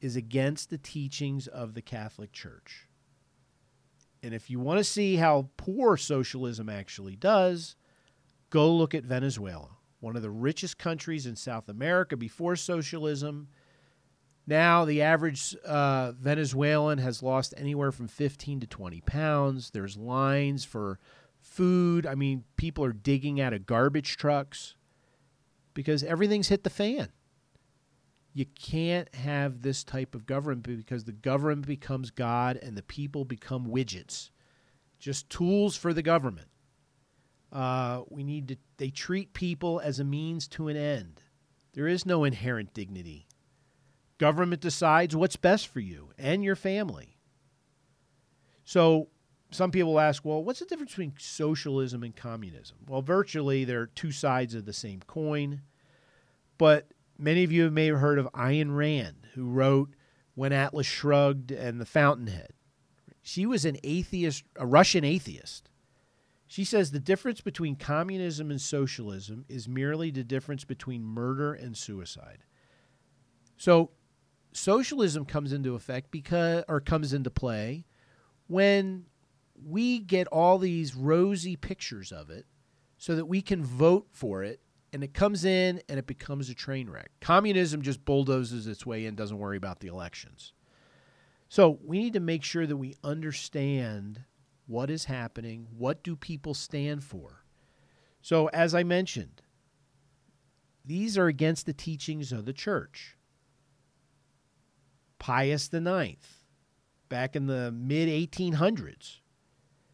is 0.00 0.16
against 0.16 0.70
the 0.70 0.78
teachings 0.78 1.46
of 1.46 1.74
the 1.74 1.82
Catholic 1.82 2.32
Church. 2.32 2.88
And 4.22 4.34
if 4.34 4.50
you 4.50 4.58
want 4.58 4.78
to 4.78 4.84
see 4.84 5.16
how 5.16 5.50
poor 5.56 5.96
socialism 5.96 6.68
actually 6.68 7.16
does, 7.16 7.76
go 8.54 8.72
look 8.72 8.94
at 8.94 9.04
Venezuela, 9.04 9.70
one 10.00 10.16
of 10.16 10.22
the 10.22 10.30
richest 10.30 10.78
countries 10.78 11.26
in 11.26 11.36
South 11.36 11.68
America 11.68 12.16
before 12.16 12.56
socialism 12.56 13.48
now, 14.46 14.84
the 14.84 15.00
average 15.00 15.56
uh, 15.64 16.12
Venezuelan 16.12 16.98
has 16.98 17.22
lost 17.22 17.54
anywhere 17.56 17.92
from 17.92 18.08
15 18.08 18.60
to 18.60 18.66
20 18.66 19.00
pounds. 19.02 19.70
There's 19.70 19.96
lines 19.96 20.64
for 20.64 20.98
food. 21.40 22.06
I 22.06 22.14
mean, 22.14 22.44
people 22.56 22.84
are 22.84 22.92
digging 22.92 23.40
out 23.40 23.54
of 23.54 23.66
garbage 23.66 24.16
trucks 24.16 24.76
because 25.72 26.02
everything's 26.02 26.48
hit 26.48 26.62
the 26.62 26.70
fan. 26.70 27.08
You 28.34 28.46
can't 28.46 29.14
have 29.14 29.62
this 29.62 29.82
type 29.82 30.14
of 30.14 30.26
government 30.26 30.64
because 30.64 31.04
the 31.04 31.12
government 31.12 31.66
becomes 31.66 32.10
God 32.10 32.58
and 32.60 32.76
the 32.76 32.82
people 32.82 33.24
become 33.24 33.68
widgets, 33.68 34.30
just 34.98 35.30
tools 35.30 35.76
for 35.76 35.94
the 35.94 36.02
government. 36.02 36.48
Uh, 37.54 38.02
we 38.10 38.24
need 38.24 38.48
to, 38.48 38.56
they 38.76 38.90
treat 38.90 39.32
people 39.32 39.80
as 39.80 40.00
a 40.00 40.04
means 40.04 40.46
to 40.48 40.68
an 40.68 40.76
end. 40.76 41.22
There 41.72 41.86
is 41.86 42.04
no 42.04 42.24
inherent 42.24 42.74
dignity 42.74 43.28
Government 44.18 44.60
decides 44.60 45.16
what's 45.16 45.36
best 45.36 45.68
for 45.68 45.80
you 45.80 46.10
and 46.16 46.44
your 46.44 46.56
family. 46.56 47.16
So 48.64 49.08
some 49.50 49.70
people 49.70 49.98
ask, 49.98 50.24
well, 50.24 50.42
what's 50.42 50.60
the 50.60 50.66
difference 50.66 50.92
between 50.92 51.14
socialism 51.18 52.02
and 52.02 52.14
communism? 52.14 52.78
Well, 52.86 53.02
virtually 53.02 53.64
they're 53.64 53.86
two 53.86 54.12
sides 54.12 54.54
of 54.54 54.66
the 54.66 54.72
same 54.72 55.00
coin. 55.06 55.62
But 56.58 56.88
many 57.18 57.42
of 57.42 57.50
you 57.50 57.70
may 57.70 57.86
have 57.86 57.98
heard 57.98 58.18
of 58.18 58.28
Ayn 58.32 58.76
Rand, 58.76 59.26
who 59.34 59.48
wrote 59.48 59.90
when 60.34 60.52
Atlas 60.52 60.86
Shrugged 60.86 61.50
and 61.50 61.80
The 61.80 61.86
Fountainhead. 61.86 62.52
She 63.20 63.46
was 63.46 63.64
an 63.64 63.78
atheist, 63.82 64.44
a 64.56 64.66
Russian 64.66 65.04
atheist. 65.04 65.70
She 66.54 66.62
says 66.62 66.92
the 66.92 67.00
difference 67.00 67.40
between 67.40 67.74
communism 67.74 68.48
and 68.48 68.60
socialism 68.60 69.44
is 69.48 69.66
merely 69.66 70.12
the 70.12 70.22
difference 70.22 70.62
between 70.62 71.02
murder 71.02 71.52
and 71.52 71.76
suicide. 71.76 72.44
So 73.56 73.90
socialism 74.52 75.24
comes 75.24 75.52
into 75.52 75.74
effect 75.74 76.12
because 76.12 76.62
or 76.68 76.80
comes 76.80 77.12
into 77.12 77.28
play 77.28 77.86
when 78.46 79.06
we 79.66 79.98
get 79.98 80.28
all 80.28 80.58
these 80.58 80.94
rosy 80.94 81.56
pictures 81.56 82.12
of 82.12 82.30
it 82.30 82.46
so 82.98 83.16
that 83.16 83.26
we 83.26 83.42
can 83.42 83.64
vote 83.64 84.06
for 84.12 84.44
it 84.44 84.60
and 84.92 85.02
it 85.02 85.12
comes 85.12 85.44
in 85.44 85.82
and 85.88 85.98
it 85.98 86.06
becomes 86.06 86.50
a 86.50 86.54
train 86.54 86.88
wreck. 86.88 87.10
Communism 87.20 87.82
just 87.82 88.04
bulldozes 88.04 88.68
its 88.68 88.86
way 88.86 89.06
in, 89.06 89.16
doesn't 89.16 89.38
worry 89.38 89.56
about 89.56 89.80
the 89.80 89.88
elections. 89.88 90.52
So 91.48 91.80
we 91.84 91.98
need 91.98 92.12
to 92.12 92.20
make 92.20 92.44
sure 92.44 92.64
that 92.64 92.76
we 92.76 92.94
understand 93.02 94.20
what 94.66 94.90
is 94.90 95.06
happening, 95.06 95.66
what 95.76 96.02
do 96.02 96.16
people 96.16 96.54
stand 96.54 97.04
for. 97.04 97.44
So 98.22 98.48
as 98.48 98.74
I 98.74 98.82
mentioned, 98.82 99.42
these 100.84 101.16
are 101.16 101.26
against 101.26 101.66
the 101.66 101.72
teachings 101.72 102.32
of 102.32 102.44
the 102.44 102.52
church. 102.52 103.16
Pius 105.18 105.72
IX, 105.72 106.16
back 107.08 107.34
in 107.34 107.46
the 107.46 107.72
mid 107.72 108.08
1800s, 108.08 109.20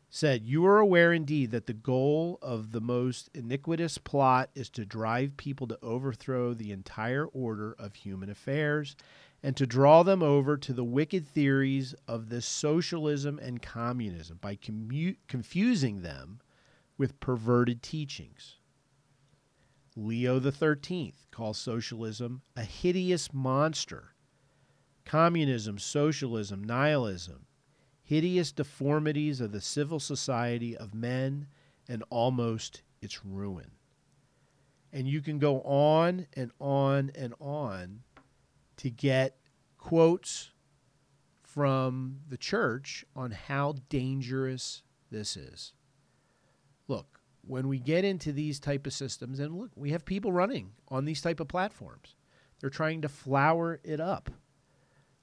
said, 0.08 0.44
You 0.44 0.66
are 0.66 0.78
aware 0.78 1.12
indeed 1.12 1.52
that 1.52 1.66
the 1.66 1.72
goal 1.72 2.38
of 2.42 2.72
the 2.72 2.80
most 2.80 3.30
iniquitous 3.32 3.96
plot 3.98 4.50
is 4.54 4.68
to 4.70 4.84
drive 4.84 5.36
people 5.36 5.68
to 5.68 5.78
overthrow 5.82 6.52
the 6.52 6.72
entire 6.72 7.26
order 7.26 7.76
of 7.78 7.94
human 7.94 8.28
affairs 8.28 8.96
and 9.42 9.56
to 9.56 9.66
draw 9.66 10.02
them 10.02 10.22
over 10.22 10.56
to 10.56 10.72
the 10.72 10.84
wicked 10.84 11.26
theories 11.26 11.94
of 12.06 12.28
this 12.28 12.44
socialism 12.44 13.38
and 13.38 13.62
communism 13.62 14.38
by 14.40 14.54
commu- 14.56 15.16
confusing 15.28 16.02
them 16.02 16.40
with 16.98 17.18
perverted 17.20 17.82
teachings. 17.82 18.56
Leo 19.96 20.38
XIII 20.38 21.14
calls 21.30 21.58
socialism 21.58 22.42
a 22.56 22.62
hideous 22.62 23.32
monster. 23.32 24.14
Communism, 25.04 25.78
socialism, 25.78 26.62
nihilism, 26.62 27.46
hideous 28.02 28.52
deformities 28.52 29.40
of 29.40 29.52
the 29.52 29.60
civil 29.60 29.98
society 29.98 30.76
of 30.76 30.94
men 30.94 31.46
and 31.88 32.04
almost 32.10 32.82
its 33.00 33.24
ruin. 33.24 33.70
And 34.92 35.08
you 35.08 35.20
can 35.20 35.38
go 35.38 35.62
on 35.62 36.26
and 36.34 36.50
on 36.60 37.10
and 37.14 37.34
on 37.40 38.02
to 38.80 38.90
get 38.90 39.36
quotes 39.78 40.50
from 41.42 42.18
the 42.28 42.36
church 42.36 43.04
on 43.16 43.30
how 43.30 43.74
dangerous 43.88 44.82
this 45.10 45.36
is. 45.36 45.72
Look, 46.86 47.20
when 47.42 47.68
we 47.68 47.78
get 47.78 48.04
into 48.04 48.32
these 48.32 48.60
type 48.60 48.86
of 48.86 48.92
systems 48.92 49.40
and 49.40 49.56
look, 49.56 49.70
we 49.74 49.90
have 49.90 50.04
people 50.04 50.32
running 50.32 50.72
on 50.88 51.04
these 51.04 51.20
type 51.20 51.40
of 51.40 51.48
platforms. 51.48 52.14
They're 52.60 52.70
trying 52.70 53.02
to 53.02 53.08
flower 53.08 53.80
it 53.82 54.00
up. 54.00 54.30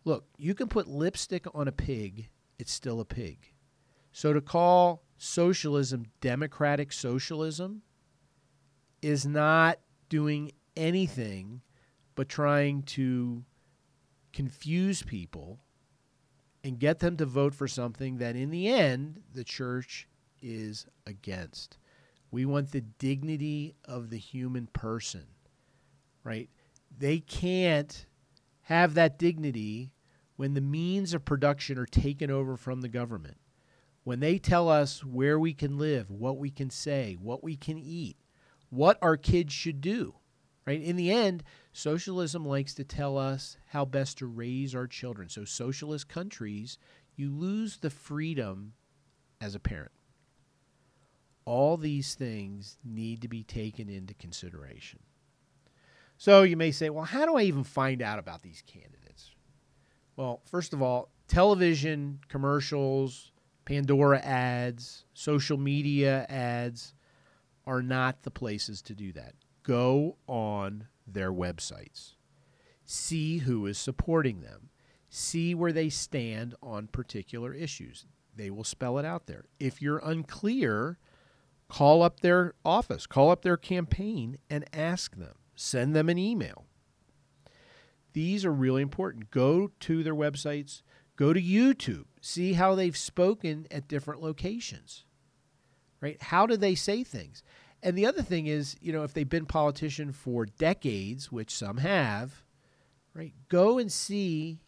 Look, 0.03 0.25
you 0.37 0.55
can 0.55 0.67
put 0.67 0.87
lipstick 0.87 1.45
on 1.53 1.67
a 1.67 1.71
pig 1.71 2.29
it's 2.59 2.71
still 2.71 2.99
a 2.99 3.05
pig. 3.05 3.53
So 4.11 4.33
to 4.33 4.41
call 4.41 5.03
socialism 5.17 6.05
democratic 6.21 6.91
socialism 6.91 7.81
is 9.01 9.25
not 9.25 9.79
doing 10.09 10.51
anything 10.75 11.61
but 12.17 12.27
trying 12.27 12.81
to 12.81 13.43
confuse 14.33 15.03
people 15.03 15.59
and 16.63 16.79
get 16.79 16.97
them 16.97 17.15
to 17.15 17.25
vote 17.27 17.53
for 17.53 17.67
something 17.67 18.17
that 18.17 18.35
in 18.35 18.49
the 18.49 18.67
end 18.67 19.21
the 19.35 19.43
church 19.43 20.07
is 20.41 20.87
against. 21.05 21.77
We 22.31 22.43
want 22.43 22.71
the 22.71 22.81
dignity 22.81 23.75
of 23.85 24.09
the 24.09 24.17
human 24.17 24.65
person, 24.65 25.25
right? 26.23 26.49
They 26.97 27.19
can't 27.19 28.07
have 28.63 28.95
that 28.95 29.19
dignity 29.19 29.91
when 30.37 30.55
the 30.55 30.61
means 30.61 31.13
of 31.13 31.23
production 31.23 31.77
are 31.77 31.85
taken 31.85 32.31
over 32.31 32.57
from 32.57 32.81
the 32.81 32.89
government, 32.89 33.37
when 34.03 34.21
they 34.21 34.39
tell 34.39 34.69
us 34.69 35.03
where 35.05 35.39
we 35.39 35.53
can 35.53 35.77
live, 35.77 36.09
what 36.09 36.39
we 36.39 36.49
can 36.49 36.71
say, 36.71 37.15
what 37.21 37.43
we 37.43 37.55
can 37.55 37.77
eat, 37.77 38.17
what 38.71 38.97
our 39.03 39.17
kids 39.17 39.53
should 39.53 39.81
do, 39.81 40.15
right? 40.67 40.81
In 40.81 40.97
the 40.97 41.09
end, 41.09 41.43
socialism 41.71 42.45
likes 42.45 42.73
to 42.75 42.83
tell 42.83 43.17
us 43.17 43.57
how 43.67 43.85
best 43.85 44.17
to 44.17 44.27
raise 44.27 44.75
our 44.75 44.85
children. 44.85 45.29
So, 45.29 45.45
socialist 45.45 46.09
countries, 46.09 46.77
you 47.15 47.31
lose 47.31 47.77
the 47.77 47.89
freedom 47.89 48.73
as 49.39 49.55
a 49.55 49.59
parent. 49.59 49.93
All 51.45 51.77
these 51.77 52.13
things 52.13 52.77
need 52.83 53.21
to 53.21 53.29
be 53.29 53.43
taken 53.43 53.87
into 53.87 54.13
consideration. 54.13 54.99
So, 56.17 56.43
you 56.43 56.57
may 56.57 56.71
say, 56.71 56.89
well, 56.89 57.05
how 57.05 57.25
do 57.25 57.37
I 57.37 57.43
even 57.43 57.63
find 57.63 58.01
out 58.01 58.19
about 58.19 58.41
these 58.41 58.61
candidates? 58.67 59.31
Well, 60.17 60.41
first 60.51 60.73
of 60.73 60.81
all, 60.81 61.09
television 61.29 62.19
commercials, 62.27 63.31
Pandora 63.63 64.19
ads, 64.19 65.05
social 65.13 65.57
media 65.57 66.25
ads 66.27 66.93
are 67.65 67.81
not 67.81 68.23
the 68.23 68.31
places 68.31 68.81
to 68.81 68.95
do 68.95 69.13
that. 69.13 69.33
Go 69.67 70.15
on 70.27 70.87
their 71.05 71.33
websites. 71.33 72.13
See 72.85 73.39
who 73.39 73.65
is 73.65 73.77
supporting 73.77 74.39
them. 74.39 74.69
See 75.09 75.53
where 75.53 75.73
they 75.73 75.89
stand 75.89 76.55
on 76.63 76.87
particular 76.87 77.53
issues. 77.53 78.05
They 78.33 78.49
will 78.49 78.63
spell 78.63 78.97
it 78.97 79.03
out 79.03 79.27
there. 79.27 79.43
If 79.59 79.81
you're 79.81 79.97
unclear, 79.97 80.99
call 81.67 82.01
up 82.01 82.21
their 82.21 82.53
office, 82.63 83.05
call 83.05 83.29
up 83.29 83.41
their 83.41 83.57
campaign, 83.57 84.37
and 84.49 84.63
ask 84.71 85.17
them. 85.17 85.35
Send 85.53 85.93
them 85.93 86.07
an 86.07 86.17
email. 86.17 86.65
These 88.13 88.45
are 88.45 88.53
really 88.53 88.81
important. 88.81 89.31
Go 89.31 89.71
to 89.81 90.01
their 90.01 90.15
websites, 90.15 90.81
go 91.17 91.33
to 91.33 91.41
YouTube, 91.41 92.05
see 92.21 92.53
how 92.53 92.73
they've 92.73 92.95
spoken 92.95 93.67
at 93.69 93.89
different 93.89 94.21
locations. 94.21 95.03
Right? 95.99 96.21
How 96.21 96.45
do 96.45 96.55
they 96.55 96.75
say 96.75 97.03
things? 97.03 97.43
And 97.83 97.97
the 97.97 98.05
other 98.05 98.21
thing 98.21 98.47
is, 98.47 98.75
you 98.81 98.91
know, 98.91 99.03
if 99.03 99.13
they've 99.13 99.29
been 99.29 99.45
politician 99.45 100.11
for 100.11 100.45
decades, 100.45 101.31
which 101.31 101.53
some 101.53 101.77
have, 101.77 102.43
right? 103.13 103.33
Go 103.49 103.77
and 103.77 103.91
see 103.91 104.59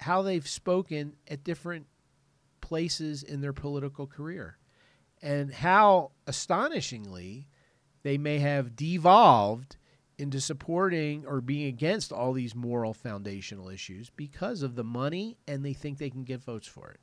how 0.00 0.22
they've 0.22 0.48
spoken 0.48 1.14
at 1.28 1.44
different 1.44 1.86
places 2.60 3.22
in 3.22 3.40
their 3.40 3.52
political 3.52 4.06
career 4.06 4.56
and 5.22 5.52
how 5.52 6.12
astonishingly 6.26 7.48
they 8.02 8.16
may 8.16 8.38
have 8.38 8.76
devolved 8.76 9.76
into 10.18 10.40
supporting 10.40 11.26
or 11.26 11.40
being 11.40 11.66
against 11.66 12.12
all 12.12 12.32
these 12.32 12.54
moral 12.54 12.94
foundational 12.94 13.68
issues 13.68 14.10
because 14.16 14.62
of 14.62 14.74
the 14.74 14.84
money 14.84 15.36
and 15.48 15.64
they 15.64 15.72
think 15.72 15.98
they 15.98 16.10
can 16.10 16.24
get 16.24 16.42
votes 16.42 16.66
for 16.66 16.90
it. 16.90 17.00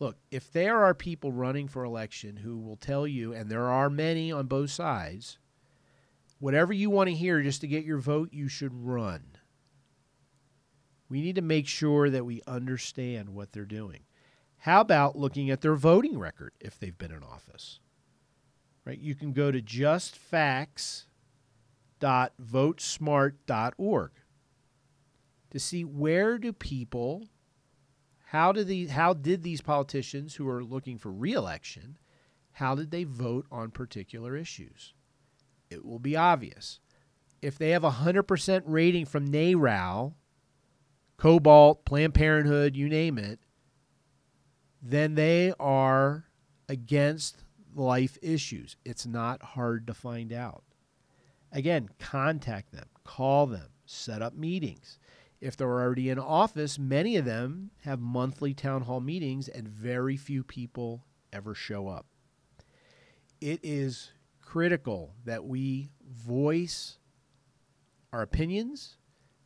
Look, 0.00 0.16
if 0.30 0.50
there 0.50 0.82
are 0.82 0.94
people 0.94 1.30
running 1.30 1.68
for 1.68 1.84
election 1.84 2.38
who 2.38 2.58
will 2.58 2.76
tell 2.76 3.06
you, 3.06 3.34
and 3.34 3.50
there 3.50 3.68
are 3.68 3.90
many 3.90 4.32
on 4.32 4.46
both 4.46 4.70
sides, 4.70 5.38
whatever 6.38 6.72
you 6.72 6.88
want 6.88 7.10
to 7.10 7.14
hear 7.14 7.42
just 7.42 7.60
to 7.60 7.68
get 7.68 7.84
your 7.84 7.98
vote, 7.98 8.30
you 8.32 8.48
should 8.48 8.72
run. 8.72 9.36
We 11.10 11.20
need 11.20 11.36
to 11.36 11.42
make 11.42 11.68
sure 11.68 12.08
that 12.08 12.24
we 12.24 12.40
understand 12.46 13.28
what 13.28 13.52
they're 13.52 13.66
doing. 13.66 14.04
How 14.58 14.80
about 14.80 15.16
looking 15.16 15.50
at 15.50 15.60
their 15.60 15.74
voting 15.74 16.18
record 16.18 16.54
if 16.60 16.78
they've 16.78 16.96
been 16.96 17.12
in 17.12 17.22
office? 17.22 17.80
Right? 18.86 18.98
You 18.98 19.14
can 19.14 19.32
go 19.32 19.50
to 19.50 19.60
Just 19.60 20.16
Facts 20.16 21.04
www.votesmart.org 22.00 24.10
to 25.50 25.58
see 25.58 25.84
where 25.84 26.38
do 26.38 26.52
people 26.52 27.24
how 28.30 28.52
did 28.52 28.66
these 28.66 28.90
how 28.90 29.12
did 29.12 29.42
these 29.42 29.60
politicians 29.60 30.34
who 30.34 30.48
are 30.48 30.64
looking 30.64 30.98
for 30.98 31.12
reelection 31.12 31.98
how 32.52 32.74
did 32.74 32.90
they 32.90 33.04
vote 33.04 33.46
on 33.50 33.70
particular 33.70 34.36
issues 34.36 34.94
it 35.70 35.84
will 35.84 35.98
be 35.98 36.16
obvious 36.16 36.80
if 37.42 37.56
they 37.56 37.70
have 37.70 37.84
a 37.84 37.90
100% 37.90 38.62
rating 38.66 39.06
from 39.06 39.30
NARAL, 39.30 40.14
Cobalt, 41.16 41.84
Planned 41.84 42.14
Parenthood, 42.14 42.76
you 42.76 42.88
name 42.88 43.18
it, 43.18 43.38
then 44.82 45.14
they 45.14 45.52
are 45.58 46.26
against 46.68 47.44
life 47.74 48.18
issues. 48.22 48.76
It's 48.84 49.06
not 49.06 49.42
hard 49.42 49.86
to 49.86 49.94
find 49.94 50.32
out. 50.32 50.64
Again, 51.52 51.88
contact 51.98 52.72
them, 52.72 52.86
call 53.04 53.46
them, 53.46 53.70
set 53.84 54.22
up 54.22 54.34
meetings. 54.34 54.98
If 55.40 55.56
they're 55.56 55.68
already 55.68 56.10
in 56.10 56.18
office, 56.18 56.78
many 56.78 57.16
of 57.16 57.24
them 57.24 57.70
have 57.82 58.00
monthly 58.00 58.52
town 58.52 58.82
hall 58.82 59.00
meetings 59.00 59.48
and 59.48 59.66
very 59.66 60.16
few 60.16 60.44
people 60.44 61.04
ever 61.32 61.54
show 61.54 61.88
up. 61.88 62.06
It 63.40 63.60
is 63.62 64.12
critical 64.42 65.14
that 65.24 65.44
we 65.44 65.90
voice 66.06 66.98
our 68.12 68.22
opinions, 68.22 68.96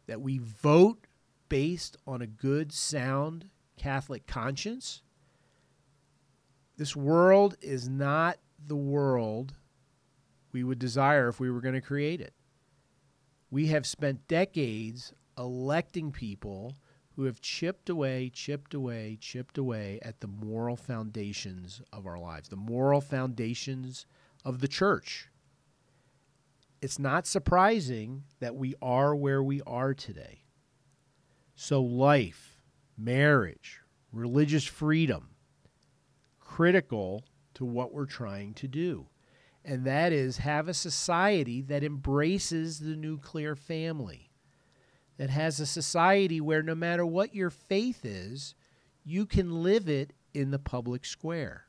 that 0.07 0.21
we 0.21 0.39
vote 0.39 1.07
based 1.49 1.97
on 2.07 2.23
a 2.23 2.27
good, 2.27 2.73
sound 2.73 3.51
Catholic 3.77 4.27
conscience, 4.27 5.03
this 6.77 6.97
world 6.97 7.57
is 7.61 7.89
not 7.89 8.39
the 8.67 8.77
world 8.77 9.55
we 10.53 10.65
would 10.65 10.79
desire 10.79 11.29
if 11.29 11.39
we 11.39 11.51
were 11.51 11.61
going 11.61 11.75
to 11.75 11.81
create 11.81 12.21
it. 12.21 12.33
We 13.51 13.69
have 13.69 13.87
spent 13.87 14.27
decades 14.27 15.13
electing 15.39 16.13
people 16.13 16.77
who 17.17 17.25
have 17.25 17.41
chipped 17.41 17.89
away, 17.89 18.31
chipped 18.33 18.75
away, 18.75 19.17
chipped 19.21 19.57
away 19.57 20.01
at 20.03 20.21
the 20.21 20.27
moral 20.27 20.77
foundations 20.77 21.81
of 21.93 22.07
our 22.07 22.19
lives, 22.19 22.49
the 22.49 22.57
moral 22.57 23.01
foundations 23.01 24.05
of 24.45 24.61
the 24.61 24.69
church. 24.69 25.29
It's 26.83 26.99
not 26.99 27.27
surprising 27.27 28.25
that 28.41 28.57
we 28.57 28.75
are 28.83 29.15
where 29.15 29.43
we 29.43 29.63
are 29.63 29.95
today. 29.95 30.43
So, 31.55 31.81
life, 31.81 32.61
marriage, 32.99 33.81
religious 34.13 34.65
freedom, 34.65 35.31
critical 36.41 37.25
to 37.55 37.65
what 37.65 37.95
we're 37.95 38.07
trying 38.07 38.55
to 38.55 38.69
do. 38.69 39.07
And 39.65 39.85
that 39.87 40.13
is 40.13 40.39
have 40.39 40.69
a 40.69 40.75
society 40.75 41.63
that 41.63 41.85
embraces 41.85 42.81
the 42.81 42.97
nuclear 42.97 43.55
family 43.55 44.31
that 45.17 45.31
has 45.31 45.61
a 45.61 45.67
society 45.67 46.41
where 46.41 46.63
no 46.63 46.75
matter 46.75 47.07
what 47.07 47.35
your 47.35 47.51
faith 47.51 48.05
is, 48.05 48.55
you 49.05 49.27
can 49.27 49.63
live 49.63 49.89
it 49.89 50.13
in 50.33 50.51
the 50.51 50.59
public 50.59 51.05
square. 51.05 51.67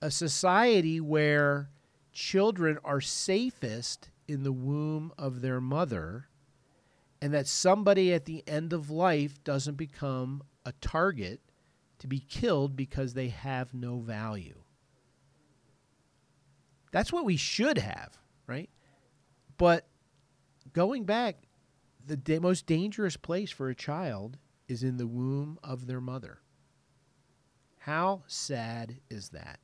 A 0.00 0.10
society 0.10 1.00
where 1.00 1.70
children 2.12 2.78
are 2.84 3.00
safest 3.00 4.10
in 4.28 4.42
the 4.42 4.52
womb 4.52 5.12
of 5.18 5.40
their 5.40 5.60
mother, 5.60 6.28
and 7.20 7.32
that 7.32 7.46
somebody 7.46 8.12
at 8.12 8.24
the 8.24 8.42
end 8.46 8.72
of 8.72 8.90
life 8.90 9.42
doesn't 9.44 9.76
become 9.76 10.42
a 10.64 10.72
target 10.80 11.40
to 11.98 12.06
be 12.06 12.18
killed 12.18 12.76
because 12.76 13.14
they 13.14 13.28
have 13.28 13.72
no 13.74 13.98
value. 13.98 14.58
That's 16.90 17.12
what 17.12 17.24
we 17.24 17.36
should 17.36 17.78
have, 17.78 18.18
right? 18.46 18.68
But 19.56 19.86
going 20.72 21.04
back, 21.04 21.36
the 22.06 22.16
da- 22.16 22.38
most 22.38 22.66
dangerous 22.66 23.16
place 23.16 23.50
for 23.50 23.68
a 23.68 23.74
child 23.74 24.38
is 24.68 24.82
in 24.82 24.96
the 24.96 25.06
womb 25.06 25.58
of 25.62 25.86
their 25.86 26.00
mother. 26.00 26.40
How 27.78 28.22
sad 28.26 29.00
is 29.10 29.30
that? 29.30 29.58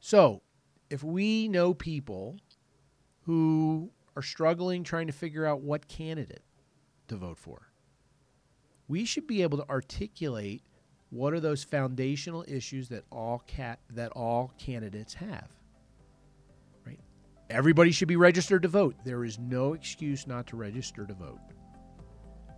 So, 0.00 0.42
if 0.90 1.02
we 1.02 1.48
know 1.48 1.72
people 1.72 2.38
who 3.22 3.90
are 4.16 4.22
struggling 4.22 4.84
trying 4.84 5.06
to 5.06 5.12
figure 5.12 5.46
out 5.46 5.60
what 5.60 5.88
candidate 5.88 6.42
to 7.08 7.16
vote 7.16 7.38
for, 7.38 7.68
we 8.88 9.04
should 9.04 9.26
be 9.26 9.42
able 9.42 9.58
to 9.58 9.68
articulate 9.68 10.62
what 11.10 11.32
are 11.32 11.40
those 11.40 11.64
foundational 11.64 12.44
issues 12.48 12.88
that 12.88 13.04
all 13.10 13.42
cat 13.46 13.78
that 13.90 14.10
all 14.12 14.52
candidates 14.58 15.14
have. 15.14 15.48
Everybody 17.54 17.92
should 17.92 18.08
be 18.08 18.16
registered 18.16 18.62
to 18.62 18.68
vote. 18.68 18.96
There 19.04 19.22
is 19.24 19.38
no 19.38 19.74
excuse 19.74 20.26
not 20.26 20.48
to 20.48 20.56
register 20.56 21.06
to 21.06 21.14
vote. 21.14 21.38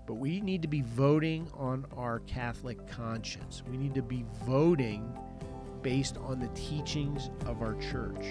But 0.07 0.15
we 0.15 0.41
need 0.41 0.63
to 0.63 0.69
be 0.69 0.81
voting 0.81 1.51
on 1.53 1.85
our 1.95 2.21
Catholic 2.21 2.79
conscience. 2.89 3.63
We 3.71 3.77
need 3.77 3.95
to 3.95 4.01
be 4.01 4.25
voting 4.47 5.07
based 5.83 6.17
on 6.17 6.41
the 6.41 6.49
teachings 6.55 7.29
of 7.45 7.61
our 7.61 7.75
church. 7.75 8.25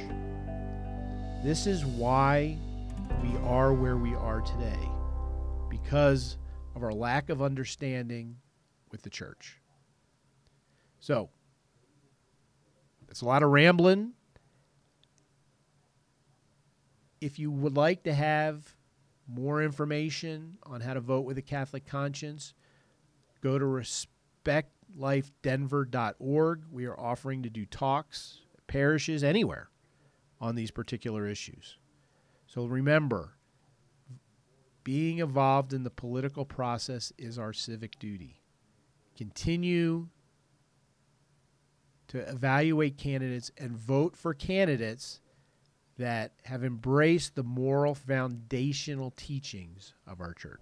This 1.43 1.67
is 1.67 1.85
why 1.85 2.57
we 3.21 3.37
are 3.43 3.71
where 3.71 3.97
we 3.97 4.15
are 4.15 4.41
today, 4.41 4.89
because 5.69 6.39
of 6.75 6.81
our 6.81 6.93
lack 6.93 7.29
of 7.29 7.43
understanding 7.43 8.37
with 8.91 9.03
the 9.03 9.11
church. 9.11 9.61
So, 10.99 11.29
it's 13.07 13.21
a 13.21 13.25
lot 13.25 13.43
of 13.43 13.51
rambling 13.51 14.13
if 17.21 17.39
you 17.39 17.51
would 17.51 17.75
like 17.75 18.03
to 18.03 18.13
have 18.13 18.75
more 19.27 19.63
information 19.63 20.57
on 20.63 20.81
how 20.81 20.93
to 20.93 20.99
vote 20.99 21.25
with 21.25 21.37
a 21.37 21.41
Catholic 21.41 21.85
conscience, 21.85 22.53
go 23.41 23.57
to 23.57 23.65
respectlifedenver.org. 23.65 26.63
We 26.71 26.85
are 26.85 26.99
offering 26.99 27.43
to 27.43 27.49
do 27.49 27.65
talks, 27.65 28.41
parishes, 28.67 29.23
anywhere 29.23 29.69
on 30.39 30.55
these 30.55 30.71
particular 30.71 31.27
issues. 31.27 31.77
So 32.47 32.65
remember, 32.65 33.33
being 34.83 35.17
involved 35.17 35.73
in 35.73 35.83
the 35.83 35.89
political 35.89 36.45
process 36.45 37.11
is 37.17 37.39
our 37.39 37.53
civic 37.53 37.97
duty. 37.97 38.41
Continue 39.17 40.09
to 42.07 42.19
evaluate 42.29 42.97
candidates 42.97 43.51
and 43.57 43.75
vote 43.75 44.15
for 44.15 44.33
candidates 44.33 45.21
that 45.97 46.31
have 46.43 46.63
embraced 46.63 47.35
the 47.35 47.43
moral 47.43 47.95
foundational 47.95 49.11
teachings 49.15 49.93
of 50.07 50.19
our 50.19 50.33
church. 50.33 50.61